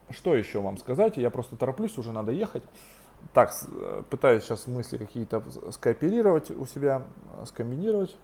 что 0.09 0.35
еще 0.35 0.59
вам 0.59 0.77
сказать? 0.77 1.17
Я 1.17 1.29
просто 1.29 1.55
тороплюсь, 1.55 1.97
уже 1.97 2.11
надо 2.11 2.31
ехать. 2.31 2.63
Так, 3.33 3.51
э, 3.67 4.03
пытаюсь 4.09 4.43
сейчас 4.43 4.67
мысли 4.67 4.97
какие-то 4.97 5.43
скооперировать 5.71 6.49
у 6.51 6.65
себя, 6.65 7.03
скомбинировать. 7.45 8.15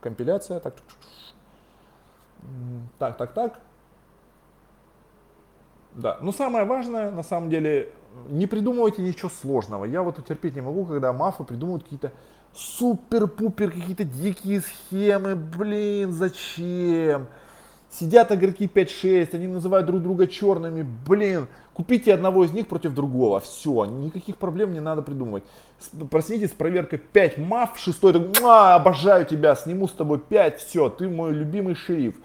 Компиляция. 0.00 0.60
Так, 0.60 0.74
так, 2.98 3.16
так, 3.16 3.34
так. 3.34 3.60
Да, 5.94 6.18
но 6.22 6.32
самое 6.32 6.64
важное, 6.64 7.10
на 7.10 7.22
самом 7.22 7.50
деле, 7.50 7.90
не 8.28 8.46
придумывайте 8.46 9.02
ничего 9.02 9.30
сложного. 9.42 9.84
Я 9.84 10.02
вот 10.02 10.24
терпеть 10.26 10.54
не 10.54 10.62
могу, 10.62 10.84
когда 10.86 11.12
мафы 11.12 11.44
придумывают 11.44 11.84
какие-то 11.84 12.12
супер-пупер, 12.54 13.70
какие-то 13.70 14.04
дикие 14.04 14.62
схемы. 14.62 15.36
Блин, 15.36 16.12
зачем? 16.12 17.28
Сидят 17.90 18.32
игроки 18.32 18.70
5-6, 18.72 19.34
они 19.34 19.46
называют 19.48 19.86
друг 19.86 20.02
друга 20.02 20.26
черными. 20.26 20.86
Блин, 21.06 21.46
купите 21.74 22.14
одного 22.14 22.44
из 22.44 22.52
них 22.52 22.66
против 22.66 22.94
другого. 22.94 23.40
Все, 23.40 23.84
никаких 23.84 24.38
проблем 24.38 24.72
не 24.72 24.80
надо 24.80 25.02
придумывать. 25.02 25.44
Проснитесь 26.10 26.50
с 26.50 26.54
проверкой 26.54 27.00
5 27.00 27.36
маф, 27.36 27.78
6 27.78 27.98
обожаю 28.42 29.26
тебя, 29.26 29.54
сниму 29.56 29.88
с 29.88 29.92
тобой 29.92 30.20
5, 30.20 30.60
все, 30.60 30.88
ты 30.88 31.08
мой 31.08 31.32
любимый 31.32 31.74
шериф. 31.74 32.16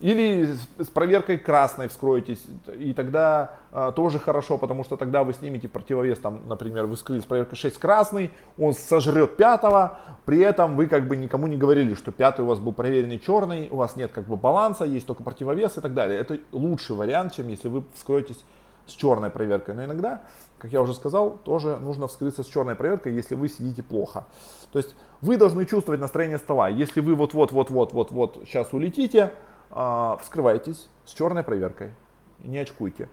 Или 0.00 0.54
с 0.78 0.86
проверкой 0.86 1.38
красной 1.38 1.88
вскроетесь, 1.88 2.44
и 2.72 2.94
тогда 2.94 3.56
э, 3.72 3.90
тоже 3.96 4.20
хорошо, 4.20 4.56
потому 4.56 4.84
что 4.84 4.96
тогда 4.96 5.24
вы 5.24 5.32
снимете 5.32 5.68
противовес, 5.68 6.20
там, 6.20 6.46
например, 6.46 6.86
вы 6.86 6.94
вскрыли 6.94 7.18
с 7.20 7.24
проверкой 7.24 7.58
6 7.58 7.78
красный, 7.78 8.30
он 8.56 8.74
сожрет 8.74 9.36
пятого, 9.36 9.98
при 10.24 10.38
этом 10.38 10.76
вы 10.76 10.86
как 10.86 11.08
бы 11.08 11.16
никому 11.16 11.48
не 11.48 11.56
говорили, 11.56 11.94
что 11.94 12.12
пятый 12.12 12.42
у 12.42 12.46
вас 12.46 12.60
был 12.60 12.72
проверенный 12.72 13.18
черный, 13.18 13.68
у 13.70 13.76
вас 13.76 13.96
нет 13.96 14.12
как 14.12 14.26
бы 14.26 14.36
баланса, 14.36 14.84
есть 14.84 15.04
только 15.04 15.24
противовес 15.24 15.78
и 15.78 15.80
так 15.80 15.94
далее. 15.94 16.20
Это 16.20 16.38
лучший 16.52 16.94
вариант, 16.94 17.34
чем 17.34 17.48
если 17.48 17.66
вы 17.66 17.82
вскроетесь 17.96 18.44
с 18.86 18.92
черной 18.92 19.30
проверкой. 19.30 19.74
Но 19.74 19.84
иногда, 19.84 20.22
как 20.58 20.70
я 20.70 20.80
уже 20.80 20.94
сказал, 20.94 21.38
тоже 21.44 21.76
нужно 21.76 22.06
вскрыться 22.06 22.44
с 22.44 22.46
черной 22.46 22.76
проверкой, 22.76 23.14
если 23.14 23.34
вы 23.34 23.48
сидите 23.48 23.82
плохо. 23.82 24.26
То 24.72 24.78
есть 24.78 24.94
вы 25.20 25.36
должны 25.36 25.66
чувствовать 25.66 26.00
настроение 26.00 26.38
стола. 26.38 26.68
Если 26.68 27.00
вы 27.00 27.16
вот-вот-вот-вот-вот-вот 27.16 28.42
сейчас 28.46 28.72
улетите, 28.72 29.24
а, 29.24 29.30
вскрывайтесь 29.70 30.88
с 31.04 31.12
черной 31.12 31.42
проверкой, 31.42 31.94
не 32.40 32.58
очкуйте. 32.58 33.08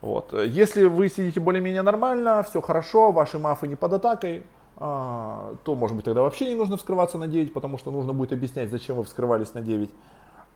Вот. 0.00 0.32
Если 0.32 0.84
вы 0.84 1.08
сидите 1.08 1.40
более-менее 1.40 1.82
нормально, 1.82 2.42
все 2.42 2.60
хорошо, 2.60 3.10
ваши 3.10 3.38
мафы 3.38 3.66
не 3.66 3.74
под 3.74 3.94
атакой, 3.94 4.44
а, 4.76 5.56
то, 5.64 5.74
может 5.74 5.96
быть, 5.96 6.04
тогда 6.04 6.22
вообще 6.22 6.48
не 6.48 6.54
нужно 6.54 6.76
вскрываться 6.76 7.18
на 7.18 7.26
9, 7.26 7.52
потому 7.52 7.78
что 7.78 7.90
нужно 7.90 8.12
будет 8.12 8.32
объяснять, 8.32 8.70
зачем 8.70 8.96
вы 8.96 9.04
вскрывались 9.04 9.52
на 9.54 9.60
9. 9.60 9.90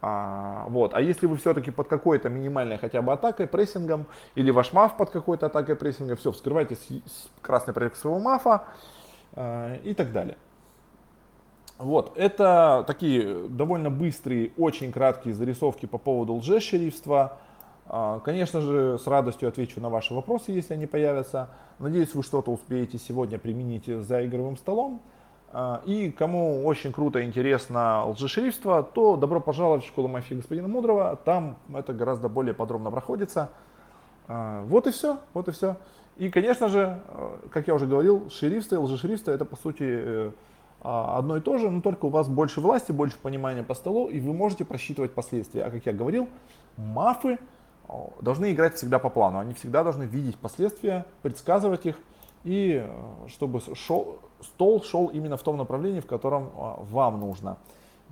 А, 0.00 0.66
вот. 0.68 0.94
а 0.94 1.00
если 1.00 1.26
вы 1.26 1.36
все-таки 1.36 1.70
под 1.70 1.88
какой-то 1.88 2.28
минимальной 2.28 2.78
хотя 2.78 3.02
бы 3.02 3.12
атакой, 3.12 3.48
прессингом, 3.48 4.06
или 4.36 4.50
ваш 4.50 4.72
маф 4.72 4.96
под 4.96 5.10
какой-то 5.10 5.46
атакой, 5.46 5.74
прессингом, 5.74 6.16
все, 6.16 6.30
вскрывайте 6.30 6.76
с, 6.76 7.30
красной 7.40 7.74
проект 7.74 7.96
своего 7.96 8.20
мафа 8.20 8.64
а, 9.34 9.76
и 9.82 9.92
так 9.94 10.12
далее. 10.12 10.36
Вот, 11.82 12.12
это 12.16 12.84
такие 12.86 13.48
довольно 13.48 13.90
быстрые, 13.90 14.52
очень 14.56 14.92
краткие 14.92 15.34
зарисовки 15.34 15.86
по 15.86 15.98
поводу 15.98 16.34
лжешерифства. 16.34 17.38
А, 17.86 18.20
конечно 18.20 18.60
же, 18.60 19.00
с 19.00 19.06
радостью 19.08 19.48
отвечу 19.48 19.80
на 19.80 19.88
ваши 19.88 20.14
вопросы, 20.14 20.52
если 20.52 20.74
они 20.74 20.86
появятся. 20.86 21.50
Надеюсь, 21.80 22.14
вы 22.14 22.22
что-то 22.22 22.52
успеете 22.52 22.98
сегодня 22.98 23.36
применить 23.36 23.86
за 23.86 24.24
игровым 24.24 24.56
столом. 24.58 25.02
А, 25.52 25.82
и 25.84 26.12
кому 26.12 26.64
очень 26.64 26.92
круто 26.92 27.18
и 27.18 27.24
интересно 27.24 28.06
лжешерифство, 28.06 28.84
то 28.84 29.16
добро 29.16 29.40
пожаловать 29.40 29.82
в 29.82 29.88
школу 29.88 30.06
мафии 30.06 30.34
господина 30.34 30.68
Мудрого. 30.68 31.18
Там 31.24 31.56
это 31.74 31.92
гораздо 31.92 32.28
более 32.28 32.54
подробно 32.54 32.92
проходится. 32.92 33.50
А, 34.28 34.62
вот 34.66 34.86
и 34.86 34.92
все, 34.92 35.18
вот 35.34 35.48
и 35.48 35.50
все. 35.50 35.78
И, 36.16 36.30
конечно 36.30 36.68
же, 36.68 37.00
как 37.50 37.66
я 37.66 37.74
уже 37.74 37.88
говорил, 37.88 38.30
шерифство 38.30 38.76
и 38.76 38.78
лжешерифство 38.78 39.32
это 39.32 39.44
по 39.44 39.56
сути 39.56 39.82
э, 39.82 40.30
одно 40.84 41.36
и 41.36 41.40
то 41.40 41.58
же, 41.58 41.70
но 41.70 41.80
только 41.80 42.06
у 42.06 42.08
вас 42.08 42.28
больше 42.28 42.60
власти, 42.60 42.92
больше 42.92 43.16
понимания 43.18 43.62
по 43.62 43.74
столу, 43.74 44.08
и 44.08 44.20
вы 44.20 44.32
можете 44.32 44.64
просчитывать 44.64 45.12
последствия. 45.12 45.64
А 45.64 45.70
как 45.70 45.86
я 45.86 45.92
говорил, 45.92 46.28
мафы 46.76 47.38
должны 48.20 48.52
играть 48.52 48.76
всегда 48.76 48.98
по 48.98 49.08
плану. 49.10 49.38
Они 49.38 49.54
всегда 49.54 49.82
должны 49.82 50.04
видеть 50.04 50.36
последствия, 50.36 51.04
предсказывать 51.22 51.86
их, 51.86 51.98
и 52.44 52.82
э, 52.84 53.28
чтобы 53.28 53.60
шел, 53.74 54.18
стол 54.40 54.82
шел 54.82 55.06
именно 55.06 55.36
в 55.36 55.42
том 55.42 55.56
направлении, 55.56 56.00
в 56.00 56.06
котором 56.06 56.50
а, 56.56 56.78
вам 56.90 57.20
нужно. 57.20 57.58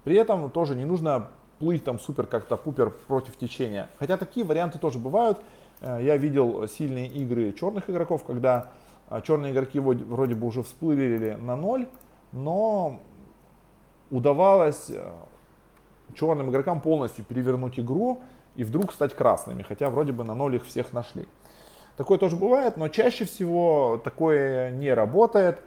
При 0.05 0.17
этом 0.17 0.51
тоже 0.51 0.77
не 0.77 0.85
нужно 0.85 1.29
плыть 1.59 1.85
там 1.85 1.99
супер 1.99 2.27
как-то 2.27 2.57
пупер 2.57 2.91
против 2.91 3.37
течения. 3.37 3.91
Хотя 3.99 4.17
такие 4.17 4.47
варианты 4.47 4.79
тоже 4.79 4.99
бывают. 4.99 5.41
Э, 5.81 5.99
я 6.01 6.17
видел 6.17 6.69
сильные 6.69 7.09
игры 7.09 7.53
черных 7.53 7.91
игроков, 7.91 8.25
когда 8.25 8.71
а, 9.09 9.21
черные 9.21 9.53
игроки 9.53 9.81
вроде 9.81 10.35
бы 10.35 10.47
уже 10.47 10.63
всплыли 10.63 11.37
на 11.41 11.57
ноль, 11.57 11.89
но 12.33 13.01
удавалось 14.11 14.91
э, 14.91 15.13
черным 16.15 16.51
игрокам 16.51 16.81
полностью 16.81 17.25
перевернуть 17.25 17.79
игру 17.79 18.23
и 18.57 18.65
вдруг 18.65 18.93
стать 18.93 19.15
красными, 19.15 19.63
хотя 19.63 19.91
вроде 19.91 20.13
бы 20.13 20.25
на 20.25 20.35
ноль 20.35 20.57
их 20.57 20.67
всех 20.67 20.93
нашли. 20.93 21.27
Такое 21.97 22.19
тоже 22.19 22.37
бывает, 22.37 22.77
но 22.77 22.89
чаще 22.89 23.25
всего 23.25 24.01
такое 24.03 24.71
не 24.71 24.93
работает. 24.93 25.61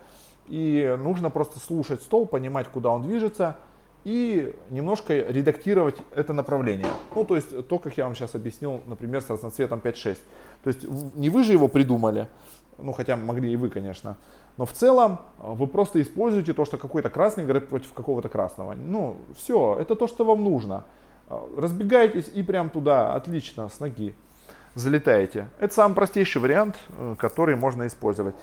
И 0.47 0.97
нужно 0.99 1.29
просто 1.29 1.59
слушать 1.59 2.01
стол, 2.01 2.25
понимать, 2.25 2.67
куда 2.67 2.89
он 2.89 3.03
движется 3.03 3.55
и 4.03 4.53
немножко 4.69 5.13
редактировать 5.13 5.95
это 6.13 6.33
направление. 6.33 6.87
Ну, 7.15 7.23
то 7.23 7.35
есть 7.35 7.67
то, 7.67 7.79
как 7.79 7.97
я 7.97 8.05
вам 8.05 8.15
сейчас 8.15 8.35
объяснил, 8.35 8.81
например, 8.85 9.21
с 9.21 9.29
разноцветом 9.29 9.79
5-6. 9.79 10.17
То 10.63 10.67
есть 10.67 10.83
не 11.15 11.29
вы 11.29 11.43
же 11.43 11.53
его 11.53 11.67
придумали, 11.67 12.27
ну, 12.77 12.91
хотя 12.91 13.15
могли 13.15 13.51
и 13.51 13.55
вы, 13.55 13.69
конечно, 13.69 14.17
но 14.57 14.65
в 14.65 14.71
целом 14.73 15.19
вы 15.37 15.67
просто 15.67 16.01
используете 16.01 16.53
то, 16.53 16.65
что 16.65 16.77
какой-то 16.77 17.09
красный 17.09 17.43
играет 17.43 17.69
против 17.69 17.93
какого-то 17.93 18.29
красного. 18.29 18.73
Ну, 18.73 19.17
все, 19.35 19.77
это 19.79 19.95
то, 19.95 20.07
что 20.07 20.25
вам 20.25 20.43
нужно. 20.43 20.85
Разбегаетесь 21.57 22.29
и 22.33 22.43
прям 22.43 22.69
туда, 22.69 23.15
отлично, 23.15 23.69
с 23.69 23.79
ноги 23.79 24.15
залетаете. 24.75 25.49
Это 25.59 25.73
самый 25.73 25.95
простейший 25.95 26.41
вариант, 26.41 26.75
э, 26.97 27.15
который 27.17 27.55
можно 27.55 27.87
использовать. 27.87 28.35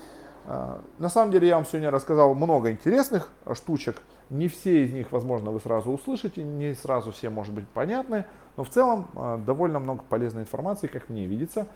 На 0.99 1.09
самом 1.09 1.31
деле 1.31 1.49
я 1.49 1.57
вам 1.57 1.67
сегодня 1.67 1.91
рассказал 1.91 2.35
много 2.35 2.71
интересных 2.73 3.31
штучек. 3.55 4.03
Не 4.31 4.49
все 4.49 4.85
из 4.85 4.93
них, 4.93 5.13
возможно, 5.13 5.51
вы 5.51 5.61
сразу 5.61 5.93
услышите, 5.93 6.43
не 6.43 6.75
сразу 6.75 7.13
все, 7.13 7.31
может 7.31 7.55
быть, 7.55 7.69
понятны, 7.69 8.25
но 8.57 8.65
в 8.65 8.71
целом 8.71 9.09
довольно 9.47 9.79
много 9.79 10.03
полезной 10.09 10.43
информации, 10.43 10.89
как 10.89 11.09
мне 11.09 11.27
видится. 11.27 11.69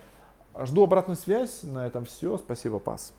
Жду 0.59 0.85
обратную 0.85 1.17
связь. 1.17 1.63
На 1.63 1.87
этом 1.87 2.05
все. 2.05 2.37
Спасибо, 2.39 2.79
Пас. 2.79 3.13